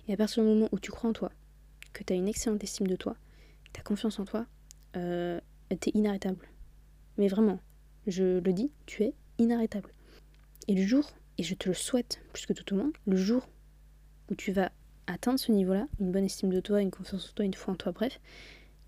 [0.09, 1.31] Et à partir du moment où tu crois en toi,
[1.93, 3.17] que tu as une excellente estime de toi,
[3.73, 4.47] ta confiance en toi,
[4.97, 5.41] euh,
[5.81, 6.49] t'es inarrêtable.
[7.19, 7.61] Mais vraiment,
[8.07, 9.91] je le dis, tu es inarrêtable.
[10.69, 13.49] Et le jour, et je te le souhaite plus que tout au moins, le jour
[14.31, 14.73] où tu vas
[15.07, 17.77] atteindre ce niveau-là, une bonne estime de toi, une confiance en toi, une foi en
[17.77, 18.21] toi, bref,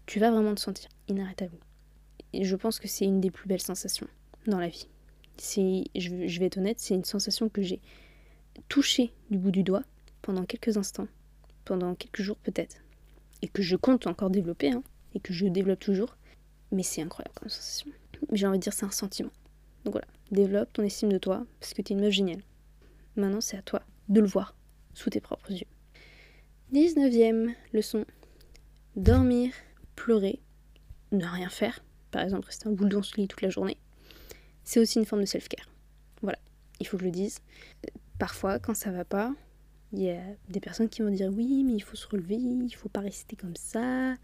[0.06, 1.56] tu vas vraiment te sentir inarrêtable.
[2.32, 4.08] Et je pense que c'est une des plus belles sensations
[4.46, 4.88] dans la vie.
[5.38, 7.80] C'est, je, vais être honnête, c'est une sensation que j'ai
[8.68, 9.82] touchée du bout du doigt
[10.22, 11.08] pendant quelques instants,
[11.64, 12.76] pendant quelques jours peut-être.
[13.42, 14.82] et que je compte encore développer, hein,
[15.14, 16.16] et que je développe toujours.
[16.72, 17.90] Mais c'est incroyable comme sensation.
[18.32, 19.30] J'ai envie de dire c'est un sentiment.
[19.84, 22.42] Donc voilà, développe ton estime de toi parce que tu es une meuf géniale.
[23.14, 24.56] Maintenant c'est à toi de le voir
[24.94, 25.66] sous tes propres yeux.
[26.72, 28.04] 19e leçon.
[28.96, 29.52] Dormir,
[29.94, 30.40] pleurer,
[31.12, 31.84] ne rien faire,
[32.16, 33.76] par exemple rester un boule dans son lit toute la journée,
[34.64, 35.68] c'est aussi une forme de self-care.
[36.22, 36.38] Voilà,
[36.80, 37.40] il faut que je le dise.
[38.18, 39.34] Parfois, quand ça va pas,
[39.92, 42.72] il y a des personnes qui vont dire oui, mais il faut se relever, il
[42.74, 44.14] faut pas rester comme ça.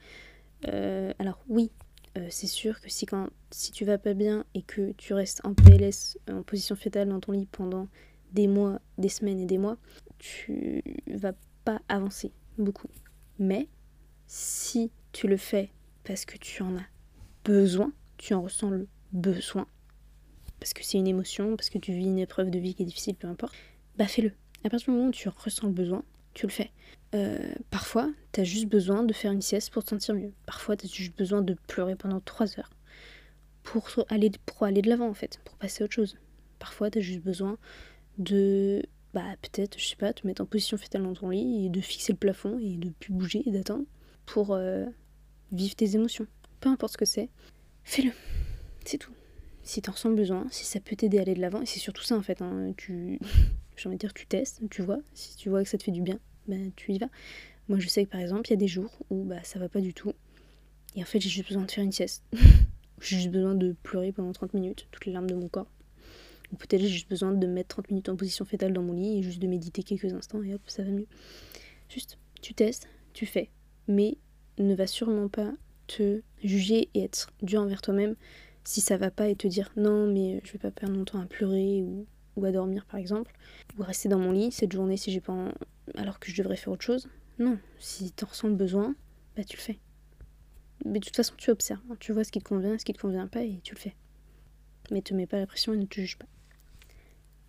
[0.68, 1.70] Euh, alors oui,
[2.16, 5.44] euh, c'est sûr que si, quand, si tu vas pas bien et que tu restes
[5.44, 7.88] en PLS, en position fétale dans ton lit pendant
[8.32, 9.76] des mois, des semaines et des mois,
[10.18, 11.34] tu vas
[11.66, 12.88] pas avancer beaucoup.
[13.38, 13.68] Mais
[14.26, 15.68] si tu le fais
[16.04, 16.86] parce que tu en as
[17.44, 19.66] besoin, tu en ressens le besoin,
[20.60, 22.86] parce que c'est une émotion, parce que tu vis une épreuve de vie qui est
[22.86, 23.54] difficile, peu importe,
[23.98, 24.32] bah fais-le.
[24.64, 26.70] À partir du moment où tu ressens le besoin, tu le fais.
[27.14, 30.32] Euh, parfois, tu as juste besoin de faire une sieste pour te sentir mieux.
[30.46, 32.70] Parfois, tu as juste besoin de pleurer pendant 3 heures
[33.62, 36.16] pour aller, pour aller de l'avant, en fait, pour passer à autre chose.
[36.58, 37.58] Parfois, tu as juste besoin
[38.18, 38.82] de,
[39.14, 41.80] bah, peut-être, je sais pas, te mettre en position fétale dans ton lit et de
[41.80, 43.84] fixer le plafond et de plus bouger et d'attendre
[44.26, 44.86] pour euh,
[45.50, 46.26] vivre tes émotions.
[46.62, 47.28] Peu importe ce que c'est,
[47.82, 48.12] fais-le.
[48.84, 49.12] C'est tout.
[49.64, 52.04] Si t'en ressens besoin, si ça peut t'aider à aller de l'avant, et c'est surtout
[52.04, 53.18] ça en fait, hein, tu,
[53.76, 55.90] j'ai envie de dire, tu testes, tu vois, si tu vois que ça te fait
[55.90, 57.08] du bien, ben tu y vas.
[57.68, 59.68] Moi je sais que par exemple, il y a des jours où bah ça va
[59.68, 60.12] pas du tout,
[60.94, 62.22] et en fait j'ai juste besoin de faire une sieste.
[63.00, 65.70] j'ai juste besoin de pleurer pendant 30 minutes, toutes les larmes de mon corps.
[66.52, 69.18] Ou peut-être j'ai juste besoin de mettre 30 minutes en position fétale dans mon lit
[69.18, 71.08] et juste de méditer quelques instants et hop, ça va mieux.
[71.88, 73.50] Juste, tu testes, tu fais,
[73.88, 74.16] mais
[74.58, 75.52] ne va sûrement pas
[75.86, 78.16] te juger et être dur envers toi-même
[78.64, 81.20] si ça va pas et te dire non mais je vais pas perdre mon temps
[81.20, 82.06] à pleurer ou,
[82.44, 83.32] à dormir par exemple
[83.78, 85.52] ou rester dans mon lit cette journée si j'ai pas
[85.96, 87.08] alors que je devrais faire autre chose
[87.38, 87.58] non.
[87.78, 88.94] Si t'en ressens le besoin
[89.36, 89.78] bah tu le fais.
[90.84, 91.96] Mais de toute façon tu observes hein.
[91.98, 93.94] tu vois ce qui te convient ce qui te convient pas et tu le fais.
[94.90, 96.26] Mais te mets pas la pression et ne te juge pas.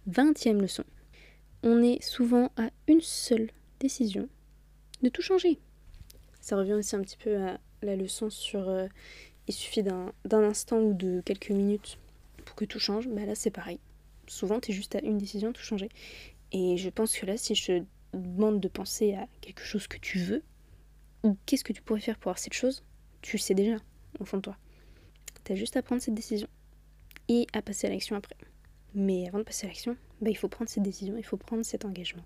[0.08, 0.84] Vingtième leçon.
[1.64, 4.28] On est souvent à une seule décision
[5.02, 5.60] de tout changer.
[6.42, 8.88] Ça revient aussi un petit peu à la leçon sur euh,
[9.48, 11.98] il suffit d'un instant ou de quelques minutes
[12.46, 13.80] pour que tout change, bah là c'est pareil.
[14.28, 15.90] Souvent tu es juste à une décision tout changer.
[16.54, 19.98] Et je pense que là, si je te demande de penser à quelque chose que
[19.98, 20.44] tu veux,
[21.24, 22.84] ou qu'est-ce que tu pourrais faire pour avoir cette chose,
[23.22, 23.78] tu le sais déjà
[24.20, 24.58] au fond de toi.
[25.44, 26.48] Tu as juste à prendre cette décision
[27.28, 28.36] et à passer à l'action après.
[28.94, 31.64] Mais avant de passer à l'action, bah, il faut prendre cette décision, il faut prendre
[31.64, 32.24] cet engagement.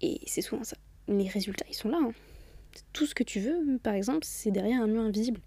[0.00, 0.76] Et c'est souvent ça.
[1.08, 1.98] Les résultats, ils sont là.
[2.00, 2.12] Hein.
[2.92, 5.40] Tout ce que tu veux, par exemple, c'est derrière un mur invisible.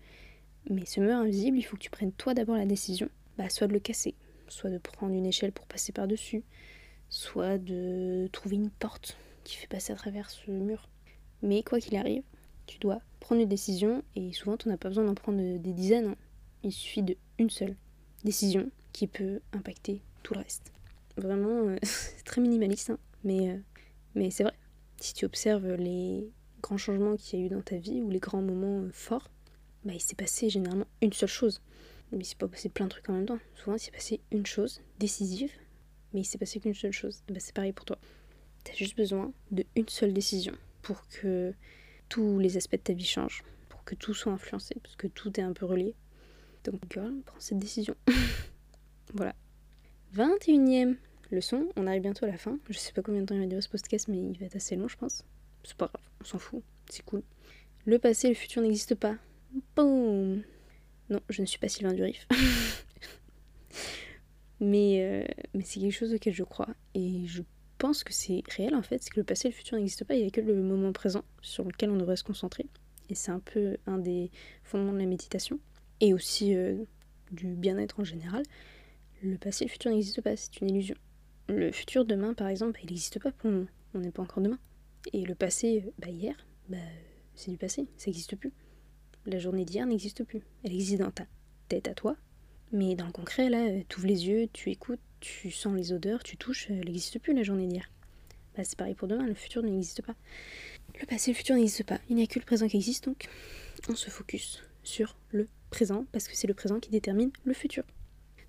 [0.70, 3.68] Mais ce mur invisible, il faut que tu prennes toi d'abord la décision, bah, soit
[3.68, 4.16] de le casser,
[4.48, 6.44] soit de prendre une échelle pour passer par-dessus,
[7.10, 10.88] soit de trouver une porte qui fait passer à travers ce mur.
[11.42, 12.24] Mais quoi qu'il arrive,
[12.68, 16.10] tu dois prendre une décision et souvent tu n'as pas besoin d'en prendre des dizaines.
[16.10, 16.16] Hein.
[16.64, 17.76] Il suffit d'une seule
[18.24, 20.72] décision qui peut impacter tout le reste.
[21.18, 23.00] Vraiment, euh, c'est très minimaliste, hein.
[23.26, 23.58] euh,
[24.16, 24.54] mais c'est vrai.
[24.98, 26.30] Si tu observes les
[26.60, 29.30] grands changements qu'il y a eu dans ta vie ou les grands moments euh, forts,
[29.84, 31.62] bah, il s'est passé généralement une seule chose.
[32.12, 33.40] Mais il s'est pas passé plein de trucs en même temps.
[33.56, 35.52] Souvent, il s'est passé une chose décisive,
[36.14, 37.22] mais il s'est passé qu'une seule chose.
[37.28, 38.00] Bah, c'est pareil pour toi.
[38.64, 41.54] Tu as juste besoin d'une seule décision pour que
[42.10, 45.40] tous les aspects de ta vie changent, pour que tout soit influencé, parce que tout
[45.40, 45.96] est un peu relié.
[46.64, 47.96] Donc, girl, prends cette décision.
[49.14, 49.36] voilà.
[50.16, 50.98] 21ème
[51.32, 52.58] leçon, on arrive bientôt à la fin.
[52.70, 54.56] Je sais pas combien de temps il va durer ce podcast, mais il va être
[54.56, 55.24] assez long, je pense.
[55.70, 57.22] C'est pas grave, on s'en fout, c'est cool.
[57.86, 59.18] Le passé et le futur n'existent pas.
[59.76, 60.42] Boum
[61.12, 62.28] Non, je ne suis pas Sylvain Durif.
[64.60, 66.70] mais euh, mais c'est quelque chose auquel je crois.
[66.96, 67.44] Et je
[67.78, 70.16] pense que c'est réel en fait, c'est que le passé et le futur n'existent pas,
[70.16, 72.66] il n'y a que le moment présent sur lequel on devrait se concentrer.
[73.10, 74.32] Et c'est un peu un des
[74.64, 75.60] fondements de la méditation.
[76.02, 76.84] Et aussi euh,
[77.32, 78.42] du bien-être en général.
[79.22, 80.96] Le passé et le futur n'existent pas, c'est une illusion.
[81.48, 83.68] Le futur demain, par exemple, il n'existe pas pour nous.
[83.94, 84.58] On n'est pas encore demain.
[85.14, 86.36] Et le passé, bah hier,
[86.68, 86.78] bah,
[87.36, 88.52] c'est du passé, ça n'existe plus.
[89.26, 90.42] La journée d'hier n'existe plus.
[90.64, 91.26] Elle existe dans ta
[91.68, 92.16] tête à toi.
[92.72, 96.24] Mais dans le concret, là, tu ouvres les yeux, tu écoutes, tu sens les odeurs,
[96.24, 97.90] tu touches, elle n'existe plus la journée d'hier.
[98.56, 100.16] Bah, c'est pareil pour demain, le futur n'existe pas.
[101.00, 102.02] Le passé et le futur n'existent pas.
[102.10, 103.28] Il n'y a que le présent qui existe, donc
[103.88, 107.84] on se focus sur le présent, parce que c'est le présent qui détermine le futur.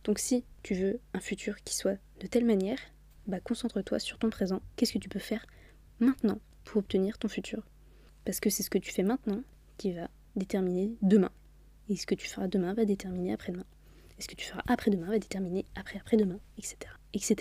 [0.05, 2.79] Donc si tu veux un futur qui soit de telle manière,
[3.27, 4.63] bah concentre-toi sur ton présent.
[4.77, 5.45] Qu'est-ce que tu peux faire
[6.01, 7.63] maintenant pour obtenir ton futur
[8.25, 9.43] Parce que c'est ce que tu fais maintenant
[9.77, 11.31] qui va déterminer demain.
[11.89, 13.65] Et ce que tu feras demain va déterminer après-demain.
[14.19, 16.77] Et ce que tu feras après-demain va déterminer après-après-demain, etc.
[17.15, 17.37] etc.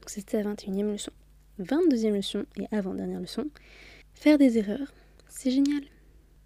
[0.00, 1.12] Donc c'était la 21e leçon.
[1.60, 3.46] 22e leçon et avant-dernière leçon.
[4.14, 4.92] Faire des erreurs,
[5.28, 5.82] c'est génial.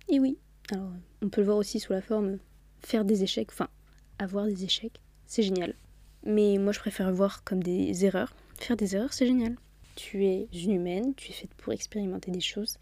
[0.09, 0.39] Et oui,
[0.71, 0.91] alors
[1.23, 2.39] on peut le voir aussi sous la forme
[2.81, 3.69] faire des échecs, enfin
[4.19, 5.75] avoir des échecs, c'est génial.
[6.25, 8.35] Mais moi je préfère voir comme des erreurs.
[8.59, 9.57] Faire des erreurs, c'est génial.
[9.95, 12.79] Tu es une humaine, tu es faite pour expérimenter des choses.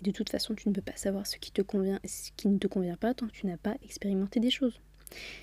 [0.00, 2.30] Et de toute façon, tu ne peux pas savoir ce qui te convient et ce
[2.36, 4.80] qui ne te convient pas tant que tu n'as pas expérimenté des choses.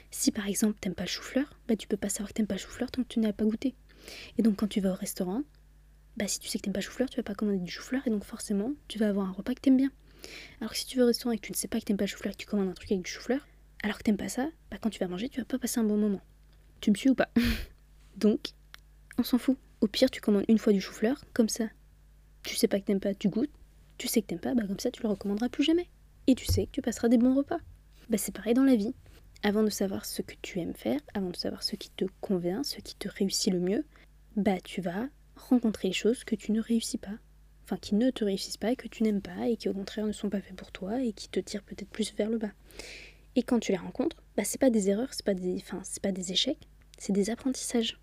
[0.09, 2.55] Si par exemple t'aimes pas le chou-fleur, bah tu peux pas savoir que t'aimes pas
[2.55, 3.75] le chou-fleur tant que tu n'as pas goûté.
[4.37, 5.43] Et donc quand tu vas au restaurant,
[6.17, 8.01] bah si tu sais que t'aimes pas le chou-fleur, tu vas pas commander du chou-fleur
[8.05, 9.91] et donc forcément tu vas avoir un repas que t'aimes bien.
[10.59, 11.97] Alors que si tu vas au restaurant et que tu ne sais pas que t'aimes
[11.97, 13.47] pas le chou-fleur et que tu commandes un truc avec du chou-fleur,
[13.83, 15.83] alors que t'aimes pas ça, bah quand tu vas manger, tu vas pas passer un
[15.83, 16.21] bon moment.
[16.81, 17.29] Tu me suis ou pas?
[18.17, 18.49] Donc,
[19.17, 19.57] on s'en fout.
[19.81, 21.65] Au pire, tu commandes une fois du chou-fleur, comme ça.
[22.43, 23.51] Tu sais pas que t'aimes pas, tu goûtes.
[23.97, 25.87] Tu sais que t'aimes pas, bah comme ça tu le recommanderas plus jamais.
[26.27, 27.59] Et tu sais que tu passeras des bons repas.
[28.09, 28.93] Bah c'est pareil dans la vie.
[29.43, 32.63] Avant de savoir ce que tu aimes faire, avant de savoir ce qui te convient,
[32.63, 33.85] ce qui te réussit le mieux,
[34.35, 37.17] bah tu vas rencontrer les choses que tu ne réussis pas.
[37.63, 40.05] Enfin, qui ne te réussissent pas et que tu n'aimes pas et qui au contraire
[40.05, 42.51] ne sont pas faits pour toi et qui te tirent peut-être plus vers le bas.
[43.35, 46.01] Et quand tu les rencontres, bah c'est pas des erreurs, c'est pas des, enfin, c'est
[46.01, 46.67] pas des échecs,
[46.97, 48.00] c'est des apprentissages.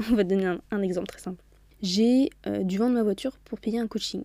[0.00, 1.42] On va donner un, exemple très simple.
[1.82, 4.24] J'ai euh, dû vendre ma voiture pour payer un coaching.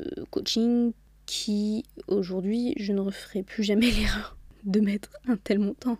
[0.00, 0.92] Euh, coaching
[1.26, 5.98] qui, aujourd'hui, je ne referai plus jamais l'erreur de mettre un tel montant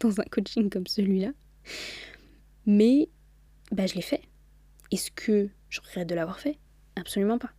[0.00, 1.32] dans un coaching comme celui-là.
[2.66, 3.08] Mais
[3.72, 4.22] bah, je l'ai fait.
[4.90, 6.58] Est-ce que je regrette de l'avoir fait?
[6.96, 7.50] Absolument pas.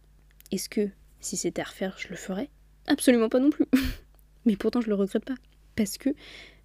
[0.52, 2.50] Est-ce que si c'était à refaire, je le ferais?
[2.88, 3.66] Absolument pas non plus.
[4.46, 5.36] Mais pourtant, je le regrette pas.
[5.76, 6.10] Parce que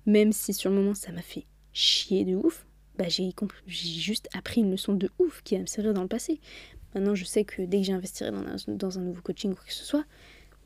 [0.07, 2.67] même si sur le moment ça m'a fait chier de ouf,
[2.97, 3.33] bah j'ai
[3.67, 6.41] juste appris une leçon de ouf qui va me servir dans le passé.
[6.95, 8.31] Maintenant, je sais que dès que j'investirai
[8.69, 10.05] dans un, nouveau coaching ou quoi que ce soit,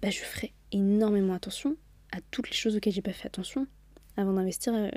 [0.02, 1.76] bah je ferai énormément attention
[2.12, 3.66] à toutes les choses auxquelles j'ai pas fait attention
[4.16, 4.90] avant d'investir, euh,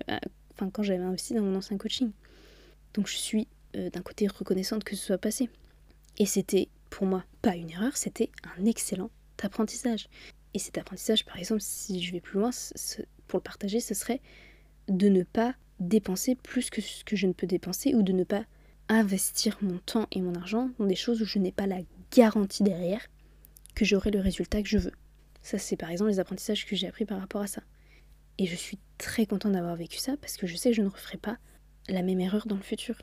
[0.53, 2.11] enfin quand j'avais investi dans mon ancien coaching.
[2.93, 5.49] Donc je suis euh, d'un côté reconnaissante que ce soit passé.
[6.17, 9.09] Et c'était pour moi pas une erreur, c'était un excellent
[9.41, 10.07] apprentissage.
[10.53, 12.49] Et cet apprentissage, par exemple, si je vais plus loin,
[13.27, 14.21] pour le partager, ce serait
[14.87, 18.23] de ne pas dépenser plus que ce que je ne peux dépenser ou de ne
[18.23, 18.45] pas
[18.87, 21.79] investir mon temps et mon argent dans des choses où je n'ai pas la
[22.15, 23.07] garantie derrière
[23.75, 24.91] que j'aurai le résultat que je veux.
[25.41, 27.63] Ça, c'est par exemple les apprentissages que j'ai appris par rapport à ça.
[28.37, 30.89] Et je suis très contente d'avoir vécu ça parce que je sais que je ne
[30.89, 31.37] referai pas
[31.89, 32.95] la même erreur dans le futur.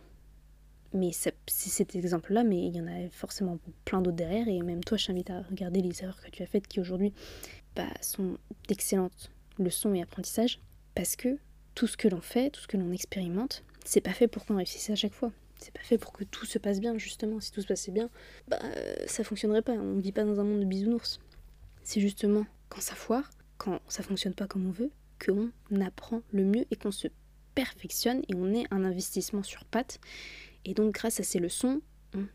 [0.94, 4.48] Mais c'est cet exemple-là, mais il y en a forcément plein d'autres derrière.
[4.48, 7.12] Et même toi, je t'invite à regarder les erreurs que tu as faites qui aujourd'hui
[7.76, 10.60] bah, sont d'excellentes leçons et apprentissages.
[10.94, 11.38] Parce que
[11.78, 14.56] tout ce que l'on fait, tout ce que l'on expérimente, c'est pas fait pour qu'on
[14.56, 15.30] réussisse à chaque fois.
[15.60, 17.38] C'est pas fait pour que tout se passe bien, justement.
[17.38, 18.10] Si tout se passait bien,
[18.48, 18.58] bah
[19.06, 19.74] ça fonctionnerait pas.
[19.74, 21.20] On vit pas dans un monde de bisounours.
[21.84, 24.90] C'est justement quand ça foire, quand ça fonctionne pas comme on veut,
[25.24, 27.06] qu'on apprend le mieux et qu'on se
[27.54, 30.00] perfectionne et on est un investissement sur pattes
[30.64, 31.80] et donc grâce à ces leçons,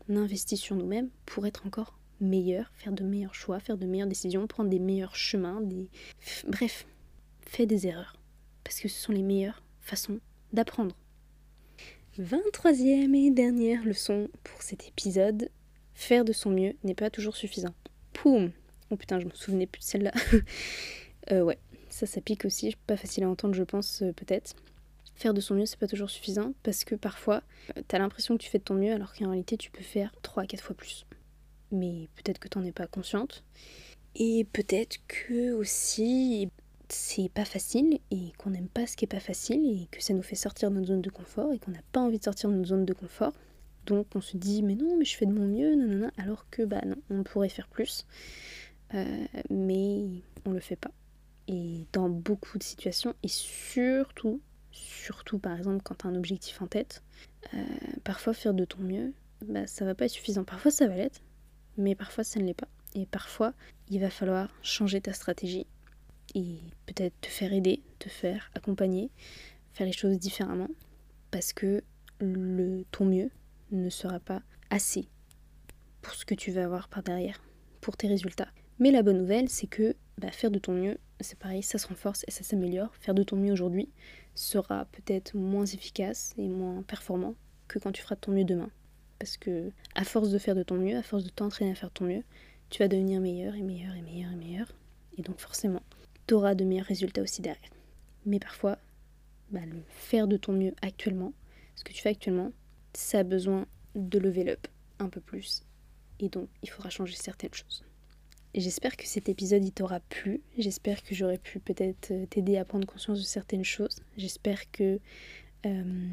[0.08, 4.08] on investit sur nous-mêmes pour être encore meilleur, faire de meilleurs choix, faire de meilleures
[4.08, 5.90] décisions, prendre des meilleurs chemins, des...
[6.48, 6.86] bref,
[7.46, 8.16] fais des erreurs.
[8.64, 10.18] Parce que ce sont les meilleures façons
[10.52, 10.96] d'apprendre.
[12.18, 15.50] 23e et dernière leçon pour cet épisode.
[15.94, 17.74] Faire de son mieux n'est pas toujours suffisant.
[18.12, 18.50] Poum
[18.90, 20.12] Oh putain, je me souvenais plus de celle-là.
[21.32, 21.58] euh, ouais,
[21.88, 22.74] ça, ça pique aussi.
[22.86, 24.54] Pas facile à entendre, je pense, euh, peut-être
[25.14, 27.42] faire de son mieux, c'est pas toujours suffisant parce que parfois,
[27.76, 30.12] euh, t'as l'impression que tu fais de ton mieux alors qu'en réalité, tu peux faire
[30.22, 31.06] 3 à 4 fois plus.
[31.70, 33.44] Mais peut-être que t'en es pas consciente.
[34.16, 36.50] Et peut-être que aussi,
[36.88, 40.14] c'est pas facile et qu'on n'aime pas ce qui est pas facile et que ça
[40.14, 42.50] nous fait sortir de notre zone de confort et qu'on n'a pas envie de sortir
[42.50, 43.32] de notre zone de confort.
[43.86, 46.62] Donc on se dit mais non mais je fais de mon mieux, non alors que
[46.62, 48.06] bah non, on pourrait faire plus.
[48.94, 50.06] Euh, mais
[50.44, 50.90] on le fait pas.
[51.48, 56.60] Et dans beaucoup de situations, et surtout surtout par exemple quand tu as un objectif
[56.62, 57.02] en tête,
[57.54, 57.64] euh,
[58.02, 59.12] parfois faire de ton mieux,
[59.46, 60.44] bah, ça va pas être suffisant.
[60.44, 61.20] Parfois ça va l'être,
[61.76, 62.68] mais parfois ça ne l'est pas.
[62.94, 63.54] Et parfois
[63.88, 65.66] il va falloir changer ta stratégie
[66.34, 69.10] et peut-être te faire aider, te faire accompagner,
[69.72, 70.68] faire les choses différemment,
[71.30, 71.82] parce que
[72.20, 73.30] le ton mieux
[73.70, 75.08] ne sera pas assez
[76.02, 77.40] pour ce que tu vas avoir par derrière,
[77.80, 78.48] pour tes résultats.
[78.78, 81.86] Mais la bonne nouvelle, c'est que bah, faire de ton mieux, c'est pareil, ça se
[81.86, 82.94] renforce et ça s'améliore.
[82.96, 83.88] Faire de ton mieux aujourd'hui
[84.34, 87.34] sera peut-être moins efficace et moins performant
[87.68, 88.70] que quand tu feras de ton mieux demain.
[89.18, 91.90] Parce que à force de faire de ton mieux, à force de t'entraîner à faire
[91.90, 92.22] ton mieux,
[92.70, 94.66] tu vas devenir meilleur et meilleur et meilleur et meilleur.
[95.16, 95.82] Et donc forcément,
[96.26, 97.70] tu auras de meilleurs résultats aussi derrière.
[98.26, 98.78] Mais parfois,
[99.50, 101.32] bah, le faire de ton mieux actuellement,
[101.76, 102.52] ce que tu fais actuellement,
[102.94, 104.66] ça a besoin de lever up
[104.98, 105.62] un peu plus.
[106.20, 107.84] Et donc, il faudra changer certaines choses.
[108.54, 110.40] J'espère que cet épisode t'aura plu.
[110.56, 113.96] J'espère que j'aurais pu peut-être euh, t'aider à prendre conscience de certaines choses.
[114.16, 115.00] J'espère que
[115.66, 116.08] euh,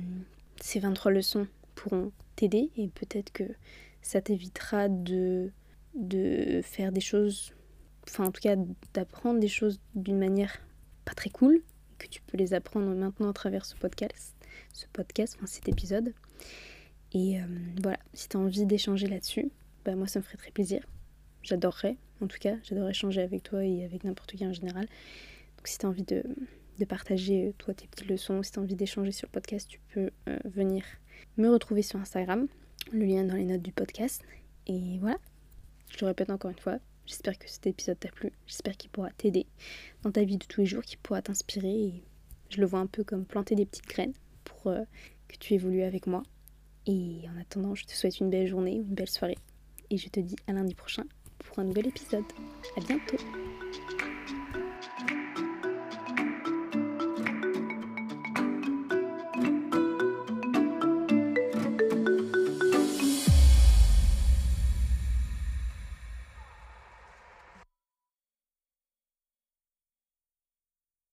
[0.59, 3.43] ces 23 leçons pourront t'aider et peut-être que
[4.01, 5.51] ça t'évitera de,
[5.93, 7.53] de faire des choses
[8.07, 8.55] enfin en tout cas
[8.93, 10.59] d'apprendre des choses d'une manière
[11.05, 11.61] pas très cool,
[11.97, 14.35] que tu peux les apprendre maintenant à travers ce podcast,
[14.73, 16.13] ce podcast, enfin cet épisode.
[17.13, 17.45] Et euh,
[17.81, 19.51] voilà, si tu envie d'échanger là-dessus,
[19.85, 20.85] bah moi ça me ferait très plaisir.
[21.43, 24.85] J'adorerais, en tout cas, j'adorerais échanger avec toi et avec n'importe qui en général.
[25.57, 26.23] Donc si tu envie de,
[26.89, 30.09] partager euh, toi tes petites leçons, si tu envie d'échanger sur le podcast, tu peux
[30.27, 30.83] euh, venir
[31.37, 32.47] me retrouver sur Instagram,
[32.91, 34.23] le lien dans les notes du podcast.
[34.65, 35.17] Et voilà,
[35.91, 36.79] je le répète encore une fois,
[37.12, 39.45] j'espère que cet épisode t'a plu, j'espère qu'il pourra t'aider
[40.03, 42.01] dans ta vie de tous les jours, qu'il pourra t'inspirer.
[42.49, 44.14] Je le vois un peu comme planter des petites graines
[44.45, 46.24] pour que tu évolues avec moi.
[46.86, 49.38] Et en attendant, je te souhaite une belle journée, une belle soirée.
[49.89, 51.03] Et je te dis à lundi prochain
[51.39, 52.26] pour un nouvel épisode.
[52.78, 53.18] À bientôt